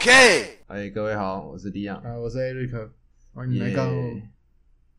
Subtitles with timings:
[0.00, 1.96] OK，哎，各位好，我是李亚。
[1.96, 2.90] 啊，我是艾瑞克，
[3.34, 3.92] 欢迎来到。
[3.92, 4.30] 耶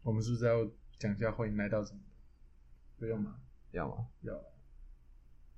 [0.04, 0.64] 我们是不是要
[1.00, 2.00] 讲一下欢迎来到什么？
[3.00, 3.38] 不用吗？
[3.72, 4.06] 要吗？
[4.22, 4.40] 要。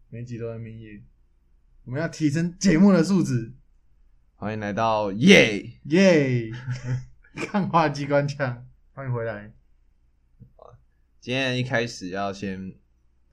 [0.07, 1.03] 每一集都在面夜，
[1.83, 3.51] 我们要提升节目的素质，
[4.35, 5.73] 欢迎来到耶！
[5.87, 6.49] 耶！
[7.35, 9.51] 看话机关枪，欢迎回来。
[11.19, 12.73] 今天一开始要先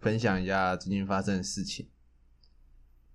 [0.00, 1.88] 分享一下最近发生的事情。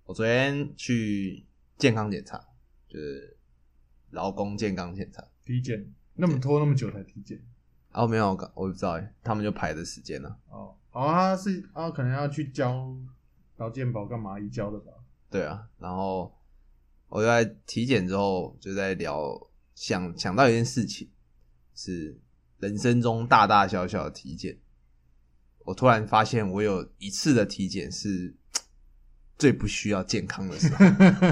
[0.04, 1.44] 我昨天去
[1.76, 2.42] 健康检查，
[2.96, 3.36] 就是
[4.10, 5.22] 劳工健康检查。
[5.44, 7.38] 体检那么拖那么久才体检
[7.92, 10.38] 哦，没有，我我不知道哎，他们就排的时间了。
[10.48, 12.96] 哦，好啊，是啊，可能要去交
[13.58, 14.92] 劳健保干嘛移交的吧？
[15.30, 16.34] 对啊，然后
[17.08, 19.38] 我就在体检之后就在聊，
[19.74, 21.10] 想想到一件事情，
[21.74, 22.18] 是
[22.60, 24.58] 人生中大大小小的体检。
[25.66, 28.34] 我突然发现，我有一次的体检是
[29.38, 30.84] 最不需要健康的时候。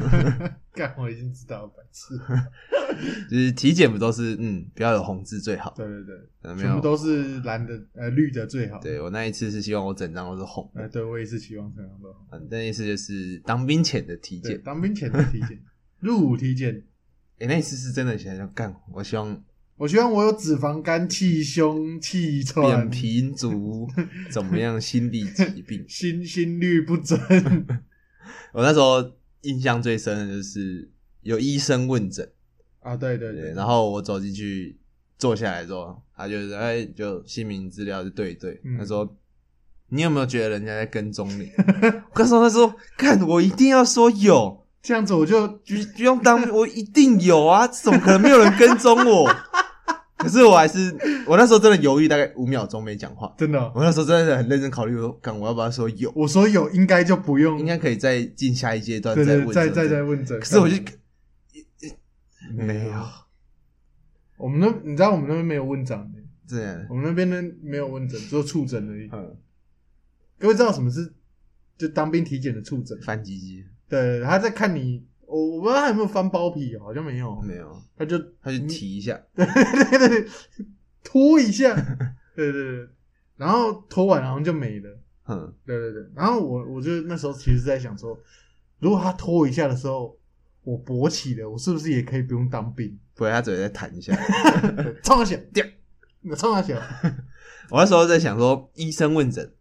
[0.74, 2.18] 干，我已经知道了，白痴。
[3.30, 5.72] 就是体检不都是嗯，不要有红字最好。
[5.76, 8.78] 对对对，呃全部都是蓝的，呃，绿的最好。
[8.80, 10.82] 对我那一次是希望我整张都是红的。
[10.82, 12.08] 呃，对我也是希望这样的。
[12.32, 14.62] 嗯，那一次就是当兵前的体对，检。
[14.62, 15.58] 当兵前的体检，
[16.00, 16.82] 入伍体检，
[17.38, 19.42] 诶、那一次是真的想要干，我希望
[19.76, 23.88] 我希望我有脂肪肝、气胸、气喘、扁平足
[24.30, 25.84] 怎么样，心理疾病。
[25.88, 27.16] 心心率不整。
[28.54, 29.04] 我那时候
[29.40, 30.88] 印象最深的就是
[31.22, 32.30] 有医生问诊，
[32.80, 34.78] 啊，对对对，对，然后我走进去
[35.18, 39.16] 坐下来之后，他就是哎，就姓名资料就对一对，嗯他说
[39.88, 41.50] 你有没有觉得人家在跟踪你？
[42.14, 49.28] 我那时候他说看，我一定要说有，这样子我就不不用当，我一定有啊，怎么可能没有人跟踪我？
[50.24, 53.32] 可是我还是，我那时候真的犹豫大概五秒钟没讲话。
[53.36, 56.10] 真的哦，我那时候真的很认真考虑，说，干我要不要说有？
[56.16, 60.02] 我说有应该就不用，应该可以再进下一阶段对对，再问，再再再。
[60.02, 60.40] 问诊。
[60.40, 60.76] 可是我就
[62.52, 62.92] 没没有，
[64.36, 69.08] 我们那你知道我们那边没有问诊的，这样，我们那边呢没有问诊，只有触诊而已。
[69.12, 69.36] 嗯，
[70.38, 71.12] 各位知道什么是
[71.78, 72.98] 就当兵体检的触诊？
[73.00, 80.28] 翻鸡鸡对，他在看你，我我不知道他有没有翻包皮，好像没有，没有，他就他就提一下， 对对对对，
[81.02, 81.74] 拖一下，
[82.34, 82.88] 对对对，
[83.36, 84.98] 然后拖完然后就没了，
[85.28, 88.18] 嗯，对对对，然后我我就那时候其实在想说，
[88.78, 90.16] 如果他拖一下的时候，
[90.62, 92.98] 我勃起了，我是不是也可以不用当兵？
[93.14, 94.12] 不会他嘴再弹一下。
[94.76, 95.64] 对冲他小，掉，
[96.36, 96.74] 冲他小，
[97.70, 99.52] 我那时候在想说，医生问诊，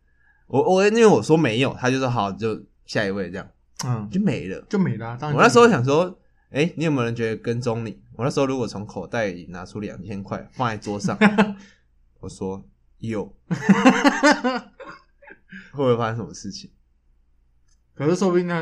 [0.47, 3.47] 我我因为我说没有，他就说好，就下一位这样
[3.85, 4.61] 嗯，就没了。
[4.69, 8.01] 就没了啊、当然我那时候，想说，哎、你有没有人觉得跟踪你？
[8.13, 11.17] 我那时候如果从口袋里拿出两千块放在桌上，
[12.21, 12.63] 我说
[12.99, 13.25] 有，
[15.71, 16.71] 会不会发生什么事情？
[17.95, 18.61] 可是说不定他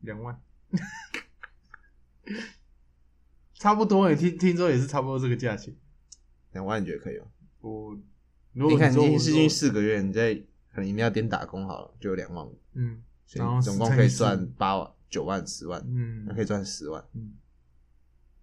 [0.00, 0.40] 两万，
[3.54, 5.74] 差不多，你听听说也是差不多这个价钱。
[6.52, 7.26] 两万你觉得可以吗？
[7.60, 7.98] 我
[8.52, 10.34] 如果你看，你已经试训说四个月，你在
[10.72, 17.02] 可能饮料店打工好了，就有两万五，嗯所然后以总共可以赚八万、九万、十万，嗯那可以赚十万。
[17.14, 17.32] 嗯，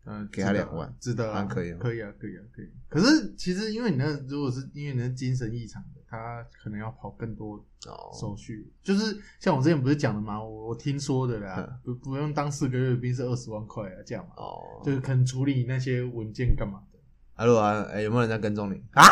[0.06, 2.70] 嗯，给他两万值得啊，可以的可以啊，可以啊，可以。
[2.90, 7.56] 可是其实因为你那如果是因为你那精神异常的，他可能要跑更多
[7.86, 17.00] 哦，手续，就是像我之前不是讲的嘛，我我听说的啦，不不用当四个月的兵是二十万块啊，这样嘛，哦，就是可能处理那些文件干嘛的。
[17.36, 19.04] 啊，如果啊，哎、有没有人在跟踪你啊？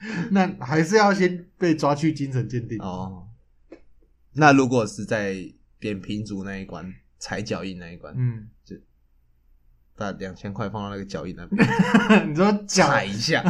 [0.30, 2.78] 那还是要先被抓去精神鉴定。
[2.80, 3.26] 哦，
[4.32, 5.36] 那如果是在
[5.78, 8.76] 扁平足那一关，踩脚印那一关，嗯，就
[9.96, 11.66] 把两千块放到那个脚印那边，
[12.30, 13.42] 你说脚，踩一下，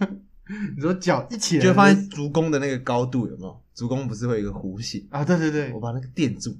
[0.76, 3.62] 你说脚一起来就放在足弓的那个高度，有没有？
[3.72, 5.06] 足弓不是会有一个弧形？
[5.10, 6.58] 啊，对对对我，把那个垫住，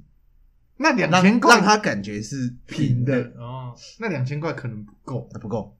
[0.76, 5.76] 那两千块让他感觉是平的的，哦，那两千块可能不够，啊，不够，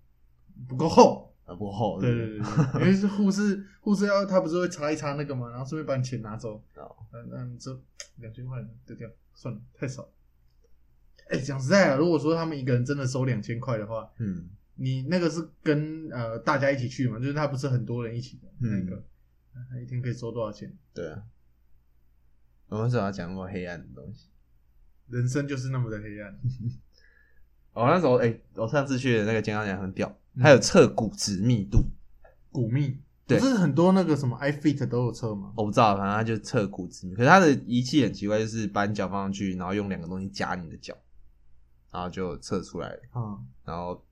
[0.68, 1.25] 不够厚。
[1.46, 2.38] 啊，不厚，对对对，
[2.72, 6.62] 对因为是护士，护士要他不是会擦一擦那个嘛，然后顺便把你钱拿走。
[6.74, 7.70] 哦那那你这
[8.16, 10.06] 两千块丢掉，算了，太少。
[11.30, 19.04] 哎，讲实在的，如果说他们一个人真的收两千块的话，嗯，你那个是跟呃大家一起去嘛，就是他不是很多人一起的嗯那个，
[19.70, 20.76] 他一天可以收多少钱？
[20.92, 21.22] 对啊。
[22.68, 24.28] 我们为什么要讲那么黑暗的东西？
[25.08, 26.36] 人生就是那么的黑暗。
[27.72, 31.84] 我、 那时候，哎、我上次去的那个健康讲很屌，嗯还有测骨质密度，
[32.52, 35.52] 骨密不是很多那个什么 iFit 都有测吗？
[35.56, 37.14] 我不知道，反正他就测骨质密。
[37.14, 40.94] 可是他的仪器很奇怪，就是把你脚放上去，然后用两个东西夹你的脚，
[41.90, 43.00] 然后就测出来了。
[43.12, 44.04] 啊，然后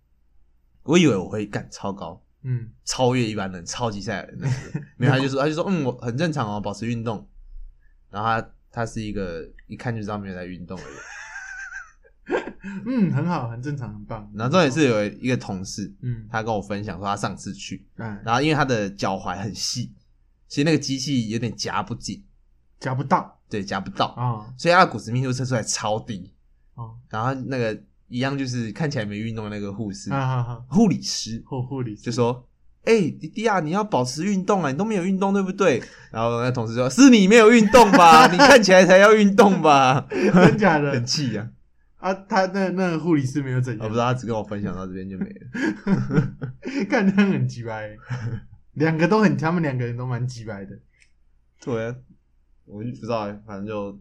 [0.83, 4.39] 我以为我会干超高，嗯，超越一般人，超级赛亚人。
[4.99, 7.29] 没有，他就说他就说嗯，我很正常哦，保持运动。
[8.11, 10.93] 然后他他是一个一看就知道没有在运动的人。
[12.87, 14.31] 嗯，很好，很正常，很棒。
[14.35, 19.93] 然后重点是有一个同事，嗯，他跟我分享说他上次去，嗯，然后因为他的脚踝很细，
[20.49, 22.25] 其实那个机器有点夹不紧，
[22.81, 26.33] 夹不到对，夹不到，啊所以他的骨质密度测出来超低。
[26.75, 27.79] 哦然后那个
[28.09, 32.47] 一样就是看起来没运动的那个护士、啊哈哈，护理师护护理就说
[32.85, 38.27] ：“哎、弟弟啊，你要保持运动啊，你都没有运动，对不对？” 然后那同事说：“是你没有运动吧？
[38.33, 41.49] 你看起来才要运动吧真？”假的很气啊！
[42.05, 45.41] 啊，他那那个护理师没有怎样，我不知道，他只跟我分享到这边就没了。
[46.91, 47.97] 看他很鸡掰，
[48.75, 50.79] 两个都很，他们两个人都蛮鸡掰的，
[51.63, 51.97] 对啊，
[52.67, 53.99] 我就不知道，反正就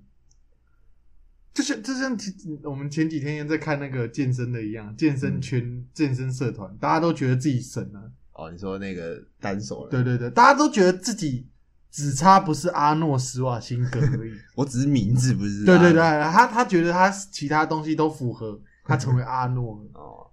[1.53, 2.33] 就像就像前
[2.63, 8.03] 我们前几天在看那个健身的一样，健身圈、健身社团，大家都觉得自己神啊，
[8.33, 11.47] 哦，你说那个单手了，对对对，大家都觉得自己
[11.93, 15.63] 只差不是阿诺施瓦辛格而已， 我只是名字不是。
[15.63, 20.31] 对对对，，他他觉得他其他东西都符合，他成为阿诺了， 哦，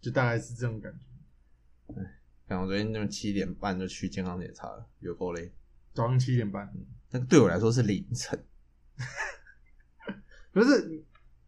[0.00, 1.94] 就大概是这种感觉。
[1.94, 2.14] 哎
[2.48, 5.52] 像我昨天就七点半就去健康检查了，有够累。
[5.92, 6.72] 早上七点半，
[7.10, 8.42] 那个对我来说是凌晨，
[10.50, 11.04] 不是你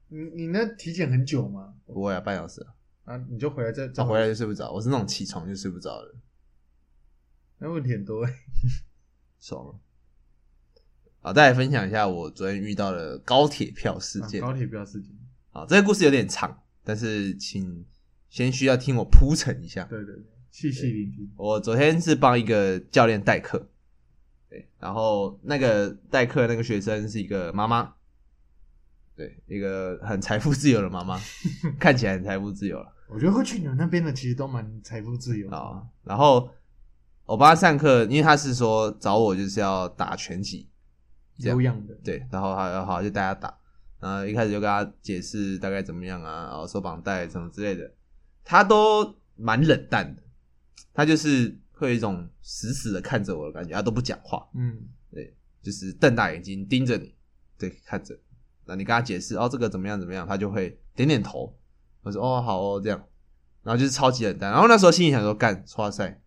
[0.08, 1.72] 你你那体检很久吗？
[1.86, 2.74] 不会啊，半小时啊。
[3.04, 6.14] 啊，你就回来再再早回来就睡不着，我是那种起床就睡不着的，
[7.56, 8.34] 那问题很多欸。
[9.40, 9.74] 爽了。
[11.22, 14.42] 好，再来分享一下我昨天遇到的高铁票事件。
[14.42, 15.10] 啊高铁票事件，
[15.50, 17.84] 好，这个故事有点长，但是请
[18.28, 19.84] 先需要听我铺陈一下。
[19.84, 21.30] 对对对，细细聆听。
[21.36, 23.68] 我昨天是帮一个教练代课，
[24.48, 27.92] 对，然后那个代课那个学生是一个妈妈，
[29.14, 31.20] 对，一个很财富自由的妈妈，
[31.78, 32.94] 看起来很财富自由了。
[33.08, 35.56] 我觉得会去你们那边的其实都蛮财富自由的。
[35.56, 36.48] 啊，然后
[37.30, 40.68] 我帮他上课，因为他是说找我就是要打拳击，
[41.38, 41.56] 这样。
[41.56, 43.56] 有氧的，对，然后好好就带他打，
[44.00, 47.88] 然后一开始就跟他解释大概怎么样啊，然后收绑带什么之类的，
[48.42, 50.20] 他都蛮冷淡的，
[50.92, 54.76] 他就是会有一种死死的看着我的感觉，他都不讲话，嗯，
[55.12, 57.14] 对就是瞪大眼睛盯着你，
[57.56, 58.18] 对，看着，
[58.64, 61.56] 那你跟他解释哦这个怎么样怎么样，他就会点点头，
[62.02, 63.00] 我说哦好哦这样，
[63.62, 66.20] 然后就是超级冷淡，然后那时候心里想说干，哇塞，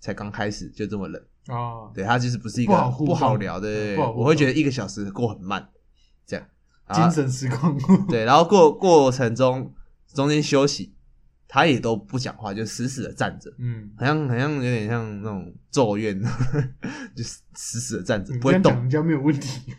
[0.00, 1.22] 才刚开始就这么冷。
[1.46, 3.68] 啊，对他就是不是一个不好聊的，
[4.16, 5.68] 我会觉得一个小时过很慢，
[6.26, 6.46] 这样。
[6.92, 7.80] 精神时光屋。
[8.10, 9.72] 对，然后过过程中
[10.12, 10.94] 中间休息，
[11.46, 16.20] 他也都不讲话，就死死的站着，嗯，好像好像有点像那种咒怨，
[17.16, 18.62] 就死死死的站着不会动。
[18.62, 19.72] 这样讲人家没有问题。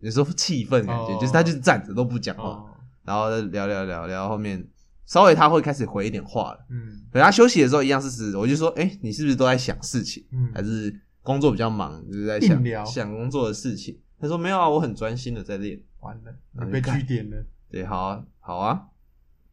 [0.00, 2.66] 有时候气氛感觉，哦就是他就是站着都不讲话，哦，
[3.04, 4.62] 然后聊聊聊聊，后面
[5.06, 6.66] 稍微他会开始回一点话了。
[6.70, 10.24] 嗯等他休息的时候一样是死，我就说，哎、你是不是都在想事情？
[10.32, 13.98] 嗯还嗯，是工作比较忙，就是在想想工作的事情。
[14.18, 15.80] 他说没有啊，我很专心的在练。
[16.00, 17.44] 完了，被据点了。
[17.70, 18.88] 对，好啊，好啊。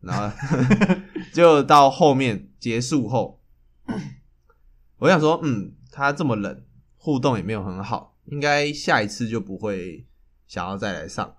[0.01, 0.33] 然后
[1.33, 3.41] 就到后面结束后，
[4.97, 6.63] 我想说，嗯，他这么冷，
[6.97, 10.07] 互动也没有很好，应该下一次就不会
[10.47, 11.35] 想要再来上，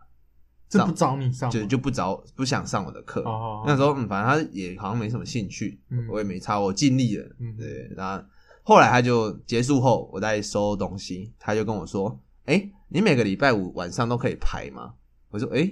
[0.70, 3.22] 这不找你上吗，就就不找不想上我的课。
[3.22, 7.28] 哦，那时候，嗯，反正他也好像没什么兴趣，嗯我也没差，我尽力了。
[7.40, 8.24] 嗯对，然后
[8.62, 14.94] 后来他就结束后，我在收东西，他就跟我说：“哎、你每个礼拜五晚上都可以排吗？”
[15.30, 15.68] 我说：“哎、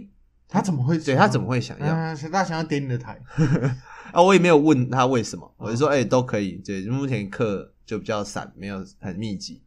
[0.48, 0.98] 他怎么会？
[0.98, 1.86] 对他怎么会想要？
[1.94, 2.14] 啊？
[2.32, 3.20] 他想要点你的台，
[4.12, 9.62] 啊，我也没有问他为什么，我就说：“哎、都可以。”对，目前课就比较散，没有很密集。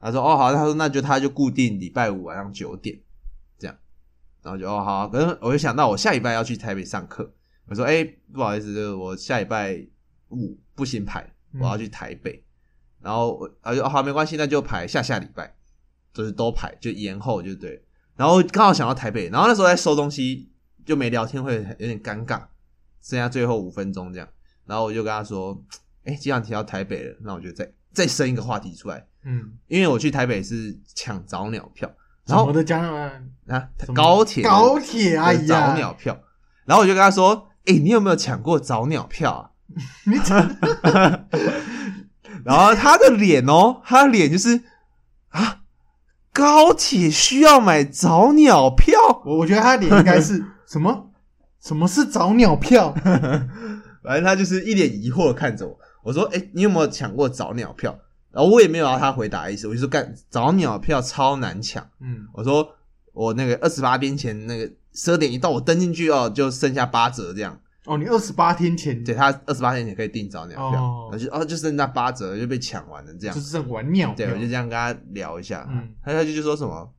[0.00, 3.04] 他说：“哦，好。”他说：“那就他就固定礼拜五晚上九点这样。”
[4.42, 7.32] 然后就哦好啊，可是我就想到我下礼拜要去台北上课，
[7.66, 9.80] 我说：“哎、不好意思，就是我下礼拜
[10.30, 12.44] 五不行排，我要去台北。
[13.00, 15.54] 然后我啊就、哦、好没关系，那就排下下礼拜，
[16.12, 17.82] 就是都排就延后就对。
[18.16, 20.50] 然后刚好想到台北，然后那时候在收东西
[20.84, 22.42] 就没聊天，会有点尴尬，
[23.00, 24.28] 剩下最后五分钟这样。
[24.66, 25.58] 然后我就跟他说
[26.04, 31.90] ：“哎、既然提到台北了，那我就再再生一个话题出来，嗯，因为我去台北是抢早鸟票，
[32.26, 33.12] 然后什么的讲啊，
[33.48, 36.18] 啊高铁高铁，哎的早，鸟票，
[36.64, 39.50] 然后我就跟他说：“哎、你有没有抢过早鸟票啊？”
[40.06, 40.38] 你讲
[42.44, 44.62] 然后他的脸哦，他的脸就是
[45.28, 45.60] 啊，
[46.32, 51.10] 高铁需要买早鸟票，我我觉得他的脸应该是 什么？
[51.60, 52.94] 什么是早鸟票？
[54.02, 55.78] 反正他就是一脸疑惑地看着我。
[56.02, 57.98] 我说：“哎、你有没有抢过早鸟票？”
[58.32, 61.84] 然后我也没有要他回答的意思，我就说：“干早鸟票超难抢。
[62.00, 62.68] 嗯”我说
[63.12, 67.58] ：“我那个二十八天前那个十二点一到，我登进去哦，就剩下八折这样。
[67.86, 69.02] 哦，你二十八天前。
[69.02, 71.08] 对他二十八天前可以订早鸟票，哦。
[71.10, 73.34] 然后就哦就剩那八折就被抢完了这样。
[73.34, 73.40] 就。
[73.40, 75.92] 是在玩鸟对，我就这样跟他聊一下，嗯。
[76.04, 76.92] 他他就就说什么，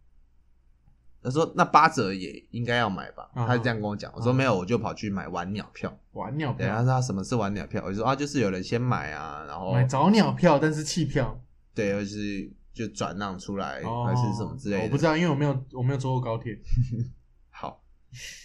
[1.23, 4.11] 他说那八折也应该要买吧，啊他就这样跟我讲。
[4.15, 5.95] 我说啊没有，我就跑去买晚鸟票。
[6.13, 7.81] 晚鸟票，他票，说他什么是晚鸟票？
[7.85, 11.39] 我就说啊，就是有人先买啊，然后买早鸟票，但是弃票，
[11.73, 14.83] 对，就是就转让出来，哦，还是什么之类的。
[14.83, 16.59] 我不知道，因为我没有我没有坐过高铁。
[17.49, 17.81] 好，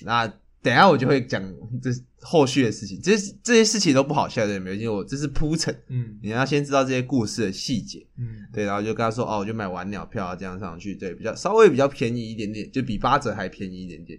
[0.02, 0.26] 那
[0.62, 1.42] 等一下我就会讲
[1.83, 1.90] 这
[2.28, 6.18] 后续的事情，这这些事情都不好笑的，没有，因为我这是铺陈，嗯。
[6.21, 8.04] 你要先知道这些故事的细节。
[8.18, 14.18] 嗯，对，然后就跟他说哦，我就买晚鸟票啊，这样上去，对，比较稍微比较便宜一点点，就比八折还便宜一点点。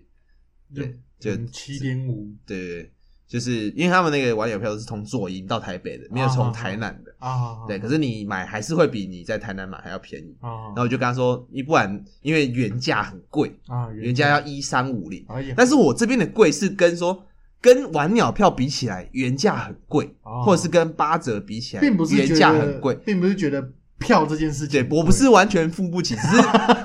[0.73, 2.33] 对，就七点五。
[2.45, 2.91] 对对对，
[3.27, 7.13] 就是因为他们那个晚鸟票都是从左营到台北的，没有从台南的。
[7.19, 10.33] 啊，对，可是你买还是会比你在台南买还要便宜。
[10.39, 14.29] 啊然后我就跟他说，你不然因为原价很贵，啊，原价。
[14.29, 15.25] 要一三五零，
[15.57, 17.25] 但是我这边的贵是跟说
[17.61, 22.95] 跟玩鸟票比起来，原价很贵，哦或者是跟八折比起来，并不是原觉得价很贵。
[23.05, 23.67] 并不是觉得
[23.99, 26.41] 票这件事情对，我不是完全付不起，只是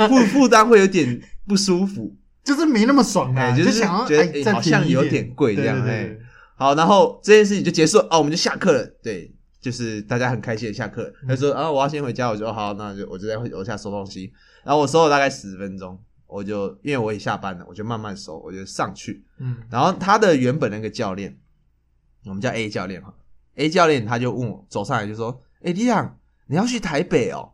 [0.09, 2.15] 负 负担会有点不舒服。
[2.43, 6.21] 就是没那么爽啦，哎就是想要觉得哎再哎好像宜一有点贵这样哎对对对对
[6.57, 8.85] 好，然后这件事情就结束了，哦，我们就下课了。
[9.03, 11.13] 对，就是大家很开心的下课了。
[11.29, 14.33] 他说啊，我要先回家，我就哦好，那就我就在楼下收东西。
[14.65, 15.97] 然后我收了大概十分钟，
[16.33, 19.25] 我就因为我也下班了，我就慢慢收，我就上去。
[19.39, 21.39] 嗯然后他的原本那个教练，
[22.25, 23.15] 我们叫 A 教练哈
[23.57, 27.53] ，A 教练他就问我走上来就说：“哎、李亮，你要去台北哦？”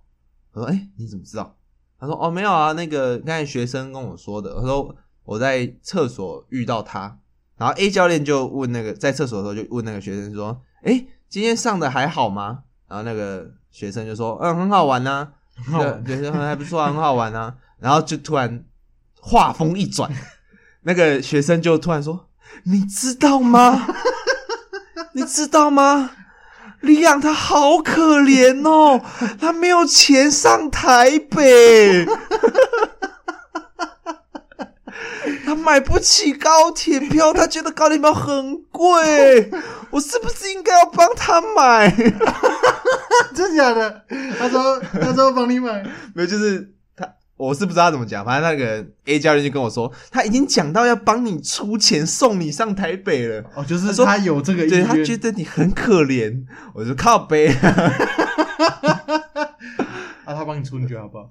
[0.52, 1.56] 我说：“哎、你怎么知道？”
[1.99, 4.94] 他说：“哦，没有啊，那个刚才学生跟我说的。”他说
[5.25, 7.18] ：“我在厕所遇到他。”
[7.58, 15.32] 然后 A 教练就问那个在厕所的时候就问那个学生说：“哎、今天上的还好吗？”然后那个学生就说：“嗯，很好玩呐、
[16.04, 17.56] 对，学生还不错啊，很好玩啊。
[17.78, 18.64] 然后就突然
[19.28, 20.11] 话锋一转，
[20.85, 22.28] 那个学生就突然说
[22.64, 23.87] ：“你知道吗？
[25.12, 26.12] 你知道吗？
[26.80, 29.02] 李阳他好可怜哦，
[29.38, 32.06] 他没有钱上台北，
[35.44, 39.50] 他买不起高铁票，他觉得高铁票很贵。
[39.90, 41.90] 我是不是应该要帮他买？”
[43.35, 44.04] 真假的？
[44.38, 45.82] 他说他说帮你买，
[46.14, 46.68] 没有，就是他，
[47.38, 53.42] 我是不知道他怎么讲，反正那个 A 教练就跟我说，他已经讲到要帮你出钱送你上台北了。
[53.54, 57.49] 哦，就是他说他有这个意愿，对他觉得你很可怜，我就靠背，
[60.25, 61.30] 啊，他帮你出，你觉得好不好？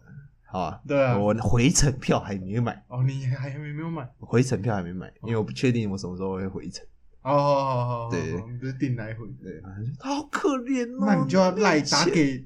[0.49, 4.07] 好啊，对啊，我回程票还没买，哦，你还还没没有买？
[4.19, 6.85] 回程票还没买，因为我不确定我什么时候会回程。
[7.21, 8.21] 哦，好好好好，对
[8.57, 9.61] 不是订来回，对，
[9.99, 12.45] 他好可怜哦，那你就要赖钱打给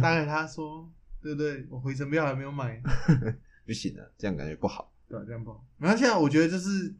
[0.00, 0.88] 打给他说，
[1.24, 1.66] 对不对？
[1.70, 2.78] 我回程票还没有买，
[3.66, 4.92] 不行了，这样感觉不好。
[5.08, 5.64] 对啊，这样不好。
[5.78, 6.94] 然后现在我觉得就是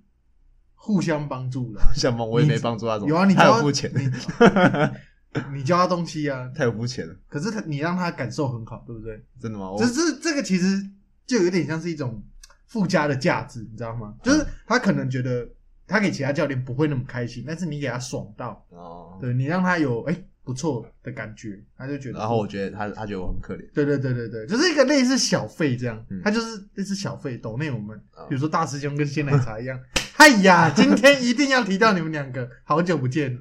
[0.74, 1.82] 互相帮助了。
[1.94, 9.22] 像梦我也没帮助他怎么，有啊，你太教有付钱了，你 你教他东西啊，太有肤浅了，可是他你让他感受很好，对不对？
[9.38, 9.70] 真的吗？
[9.70, 10.82] 我这这这个其实
[11.26, 12.24] 就有点像是一种
[12.66, 14.14] 附加的价值，你知道吗？
[14.22, 15.46] 就是他可能觉得
[15.86, 22.18] 他给其他教练不会那么开心，但是你给他爽到，哦，对你让他有哎、不错的感觉，他就觉得。
[22.18, 29.80] 然后我觉得他他觉得我很可怜，对对对对对，就是一个类似小费这样，嗯他就是类似小费抖内我们，哦比如说大师兄跟鲜奶茶一样。
[30.16, 33.40] 哎呀，今天一定要提到你们两个，好久不见，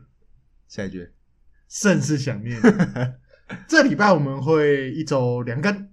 [0.67, 1.11] 下一句。
[1.69, 2.59] 甚是想念。
[3.67, 5.89] 这礼拜我们会一周两更，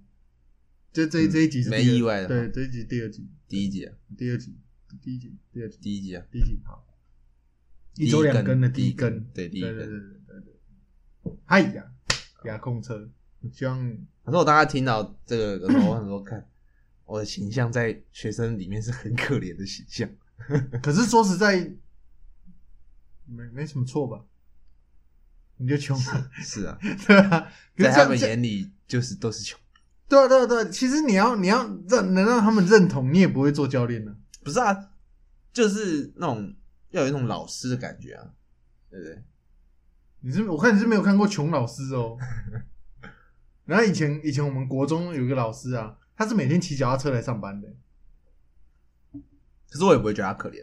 [0.91, 4.57] 就这这一集是嗯没意外的对，这一集第二集，第一集啊，第二集，
[5.01, 6.85] 第一集，第二集，第一集啊，第一集，好，
[7.95, 10.20] 一周两更的第一更，对，第一对对对更。
[11.45, 11.83] 哎呀，
[12.45, 13.09] 遥控车，
[13.51, 13.79] 希望
[14.23, 16.47] 可是我当他听到这个的时候，我想说，看
[17.05, 20.09] 我的形象在学生里面是很可怜的形象。
[20.81, 21.71] 可是说实在，
[23.25, 24.23] 没没什么错吧？
[25.57, 27.51] 你就穷啊，是啊， 对啊。
[27.77, 29.59] 在他们眼里就是都是穷。
[30.09, 34.15] 对啊对啊对啊，其实你要你要让能让他们认同，你也不会做教练的。
[34.43, 34.91] 不是啊，
[35.53, 36.55] 就是那种
[36.89, 38.33] 要有一种老师的感觉啊，
[38.89, 39.23] 对不对？
[40.21, 42.17] 你是我看你是没有看过穷老师哦。
[43.65, 47.67] 然后以前以前我们国中有一个老师啊，他是每天骑脚踏车来上班的。
[49.69, 50.57] 可是我也不会觉得他可怜，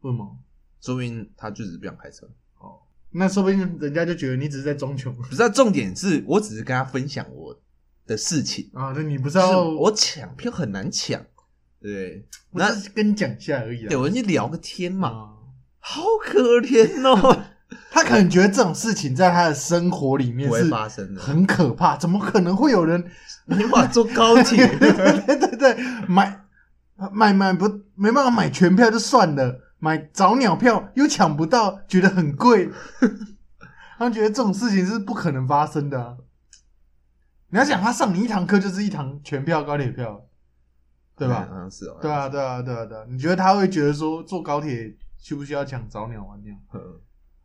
[0.00, 0.38] 为什么？
[0.80, 2.28] 说明他就只是不想开车。
[2.58, 2.80] 哦，
[3.10, 7.58] 那说不定人家就觉得你只是在装穷不是、啊，重点是我只是跟他分享我
[8.06, 8.92] 的事情，啊。
[8.94, 11.24] 那你不是就是我抢票很难抢，
[11.80, 14.00] 对那只是跟你讲一下而已对，啊。
[14.00, 15.32] 我就聊个天嘛，啊，
[15.78, 17.44] 好可怜哦，
[17.94, 21.20] 他可能觉得这种事情在他的生活里面不会是发生的。
[21.20, 23.04] 很可怕，怎么可能会有人
[23.44, 25.76] 没办法坐高铁，对对对对，
[26.08, 26.40] 买
[27.12, 32.70] 买买不没办法买全票就算了，买早鸟票又抢不到，觉得很贵，
[33.98, 36.16] 他们觉得这种事情是不可能发生的啊、
[37.50, 40.24] 你要想，他上你一堂课就是一堂全票高铁票，
[41.14, 41.98] 对吧好像是哦。
[42.00, 43.04] 对啊，对啊，对啊，对啊。
[43.10, 46.56] 你觉得他会觉得说坐高铁需不需要抢早鸟晚鸟？
[46.72, 46.80] 嗯。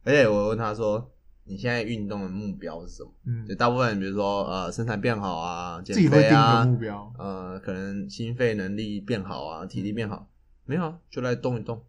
[0.07, 1.11] 而且我问他说
[1.43, 7.13] ：“你现在运动的目标是什么？”嗯就，大部分人，比如说呃，身材变好啊，减自己会定肥啊，目标。
[7.19, 10.29] 呃，可能心肺能力变好啊，体力变好，
[10.63, 11.83] 没有啊，就来动一动。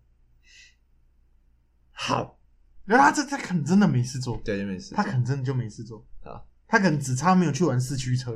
[1.93, 2.41] 好，
[2.85, 4.97] 然后他这他可能真的没事做，对，就没事。
[4.97, 6.05] 他可能真的就没事做。
[6.25, 8.35] 啊，他可能只差没有去玩四驱车。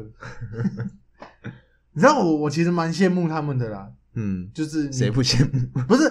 [1.95, 5.67] 你知道我我其实蛮羡慕他们的啦，嗯，就是你谁不羡慕？
[5.87, 6.11] 不是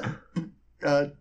[0.81, 1.11] 呃，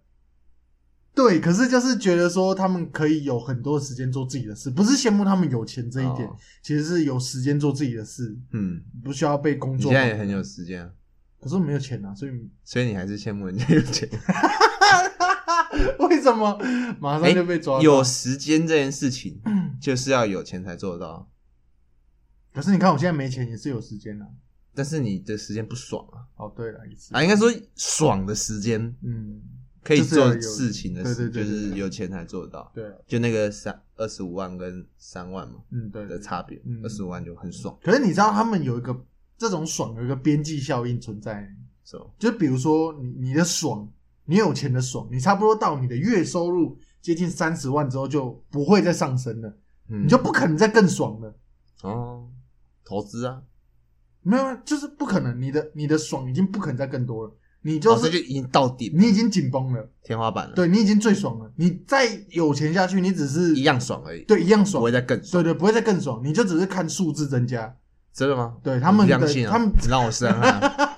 [1.22, 9.92] 对，可是就是觉得说他们可以有很多时间做自己的事，不是羡慕他们有钱这一点，哦其实是有时间做自己的事，嗯，不需要被工你作。
[9.92, 10.90] 现在也很有时间啊，
[11.38, 12.32] 可是我没有钱啊，所以
[12.64, 14.08] 所以你还是羡慕人家有钱。
[15.98, 16.58] 为什么
[16.98, 17.82] 马上就被抓到？
[17.82, 19.40] 有时间这件事情，
[19.78, 21.30] 就是要有钱才做得到。
[22.54, 24.26] 可是你看我现在没钱也是有时间啊。
[24.72, 29.42] 但是你的时间不爽啊哦，对了，也是啊，应该说爽的时间嗯，
[29.82, 32.70] 可以做事情的事，就是有钱才做得到。
[32.74, 38.94] 对啊，就那个三二十五万跟三万嘛嗯，对的差别嗯，二十五万就很爽，可是你知道他们有一个
[39.38, 41.48] 这种爽有一个边际效应存在，
[41.84, 42.04] 是吧？
[42.18, 43.90] 就比如说你你的爽，
[44.26, 49.48] 你有钱的爽，你差不多到你的月收入接近三十万之后就不会再上升了，
[49.88, 51.34] 嗯你就不可能再更爽了。
[51.82, 52.28] 哦，
[52.84, 53.42] 投资啊，
[54.22, 65.42] 没有，就是不可能，你的你的爽已经不可能再更多了，你就哦这是、就已经到顶你已经紧绷了，天花板了，，对你已经最爽了，你再有钱下去，你只是一样爽而已，对一样爽不会，再更爽。
[65.42, 67.74] 对对，不会再更爽，你就只是看数字增加。
[68.14, 68.54] 真的吗？
[68.62, 70.96] 对他们的我不相信啊，他们你让我试试看啊。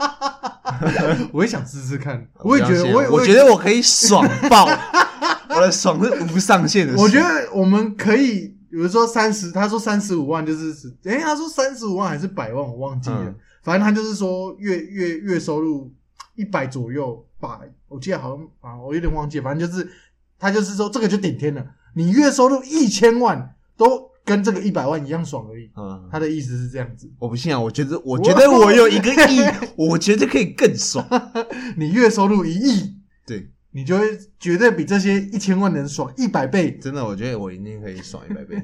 [1.33, 4.67] 我也想试试看， 我也觉得，相信啊我我觉得我可以爽爆，
[5.55, 7.05] 我的爽是无上限的爽。
[7.05, 13.25] 我觉得我们可以，比如说三十，他说三十五万就是十，诶、他说三十五万还是百万，我忘记了。
[13.27, 15.89] 嗯反正他就是说月月月收入
[16.35, 19.91] 一百左右吧，我记得好像啊，我有点忘记，反正就是
[20.39, 25.71] 他就是说这个就顶天了，你月收入一千万都跟这个一百万一样爽而已。
[25.77, 27.59] 嗯，他的意思是这样子，我不信啊！
[27.59, 29.41] 我觉得，我觉得我有一个亿，
[29.77, 31.07] 我觉得可以更爽。
[31.77, 32.95] 你月收入一亿，
[33.27, 34.07] 对，你就会
[34.39, 36.79] 绝对比这些一千万人爽一百倍。
[36.79, 38.57] 真的，我觉得我一定可以爽一百倍。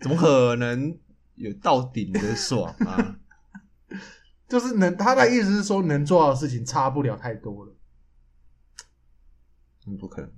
[0.00, 0.96] 怎么可能
[1.36, 3.16] 有到顶的爽啊？
[4.50, 7.76] 就是能，他的意思是说，能做到的事情差不了太多了。
[9.86, 10.30] 嗯不可能，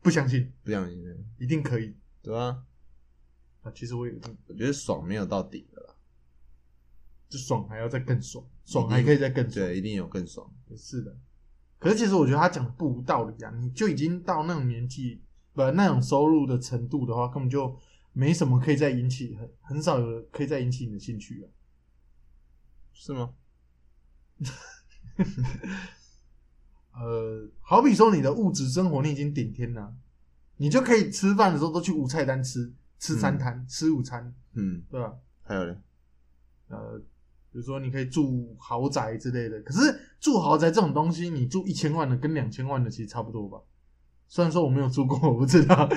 [0.00, 0.98] 不相信，不相信，
[1.38, 2.64] 一定可以对吧？
[3.62, 3.70] 啊！
[3.74, 5.94] 其实我有一定，我觉得爽没有到底的啦，
[7.28, 9.66] 就爽还要再更爽，爽还可以再更爽。
[9.66, 10.50] 对，一定有更爽。
[10.74, 11.14] 是的。
[11.78, 13.52] 可是其实我觉得他讲的不无道理啊！
[13.60, 15.22] 你就已经到那种年纪，
[15.52, 17.78] 不那种收入的程度的话，根本就
[18.12, 21.46] 没什么可以再引起，很很少有可以再引起你的兴趣啊。
[22.98, 23.30] 是吗？
[26.92, 29.94] 呃，好比说你的物质生活你已经顶天了，
[30.56, 35.12] 你就可以吃饭的时候都去五菜单吃，吃三餐，吃午餐，嗯，对吧？
[35.42, 35.76] 还有呢，
[36.68, 36.98] 呃，
[37.52, 43.60] 比如说你可以住豪宅之类的，可是住豪宅这种东西，你住一千万的跟两千万的其实差不多吧？
[44.26, 45.88] 虽然说我没有住过，我不知道。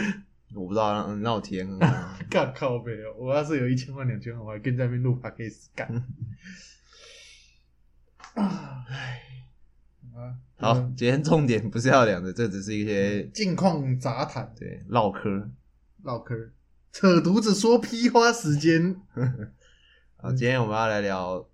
[0.56, 2.20] 我不知道，让让我体验看看啊。
[2.30, 3.14] 干 靠背哦！
[3.20, 5.88] 我要是有一千万、两千万，我还跟在那边录 c a s 干。
[8.44, 8.86] 啊，
[10.58, 10.94] 好，嗯。
[10.96, 15.50] 今天重点不是要聊的，这只是一些近况杂谈，对唠嗑。
[16.04, 16.52] 唠嗑，
[16.92, 18.96] 扯犊子说屁话时间，
[20.18, 21.48] 好，今天我们要来聊，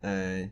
[0.00, 0.50] 呃，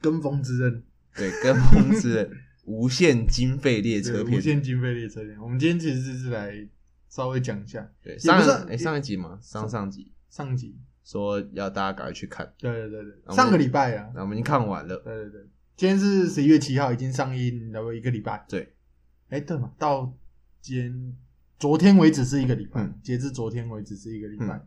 [0.00, 0.82] 跟风之刃，
[1.14, 2.30] 对，跟风之刃
[2.64, 4.38] 无限经费列车篇。
[4.38, 5.40] 无限经费列车篇。
[5.40, 6.68] 我们今天其实是来
[7.08, 7.90] 稍微讲一下。
[8.02, 10.12] 对，也上不是哎上一集嘛，上上集。
[10.30, 14.94] 上集，说要大家赶快去看，对对对对，上个礼拜啊，那我们已经看完了。
[14.98, 18.44] 对对对，今天是十一月七号，已经上映了一个礼拜。
[18.46, 18.76] 对，
[19.30, 20.14] 哎，对嘛，到
[20.60, 21.16] 今天
[21.58, 23.00] 昨天为止是一个礼拜，嗯。
[23.02, 24.62] 截至昨天为止是一个礼拜。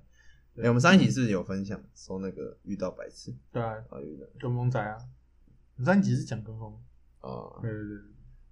[0.56, 3.32] 哎，我们上一集是有分享说那个遇到白痴？
[3.52, 4.26] 对啊，啊，遇到。
[4.40, 4.98] 跟风仔啊，
[5.76, 6.74] 你上一集是讲跟风，
[7.20, 7.98] 啊，对对对，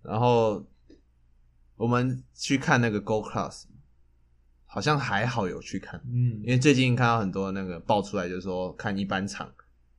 [0.04, 0.64] 然后
[1.76, 3.66] 我们去看那个 Go Class，
[4.72, 6.40] 好像还好有去看，嗯。
[6.44, 9.50] 因，为最近看到很多那个爆出来，就是说看一般场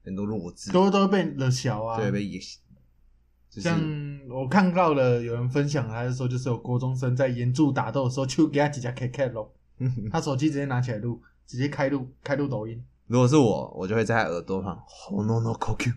[0.04, 1.98] 很多弱智，都都被惹小啊。
[1.98, 3.62] 对，被也就是。
[3.62, 3.80] 像
[4.28, 9.52] 我看到了有人分享，他是说就是有国中生在岩柱打斗的时候，就给他几家 K K 咯，
[10.12, 12.80] 他手机直接拿起来录，直接开录开录抖音。
[13.08, 15.92] 如果是我，我就会在他耳朵旁 “ho no no q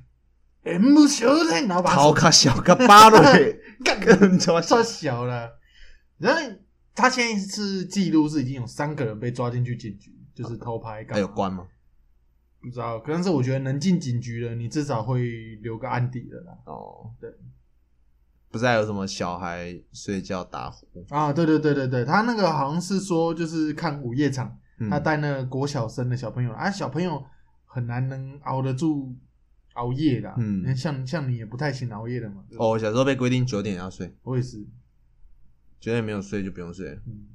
[0.64, 5.60] M 小人，然后把卡小个巴瑞， 干更抓抓小了。
[6.18, 6.42] 然后
[6.96, 11.68] 他现在是记录是已经有三个人被抓进去警局，就是偷拍干还有关吗？
[12.62, 16.58] 不知道，但是我觉得能进警局的，你至少会留个案底的啦。
[16.66, 17.30] 哦，对，
[18.50, 20.88] 不是还有什么小孩睡觉打呼？
[21.10, 27.22] 啊，对对对对对，他那个好像是说，就是看午夜场，嗯他带那个国小生的小朋友啊，小朋友
[27.66, 29.14] 很难能熬得住
[29.74, 32.46] 熬夜的啊、嗯像像你也不太行熬夜的嘛。
[32.58, 34.66] 哦，，我小时候被规定九点要睡，我也是，
[35.84, 36.88] 九点没有睡就不用睡。
[36.88, 36.96] 了。
[37.06, 37.26] 嗯，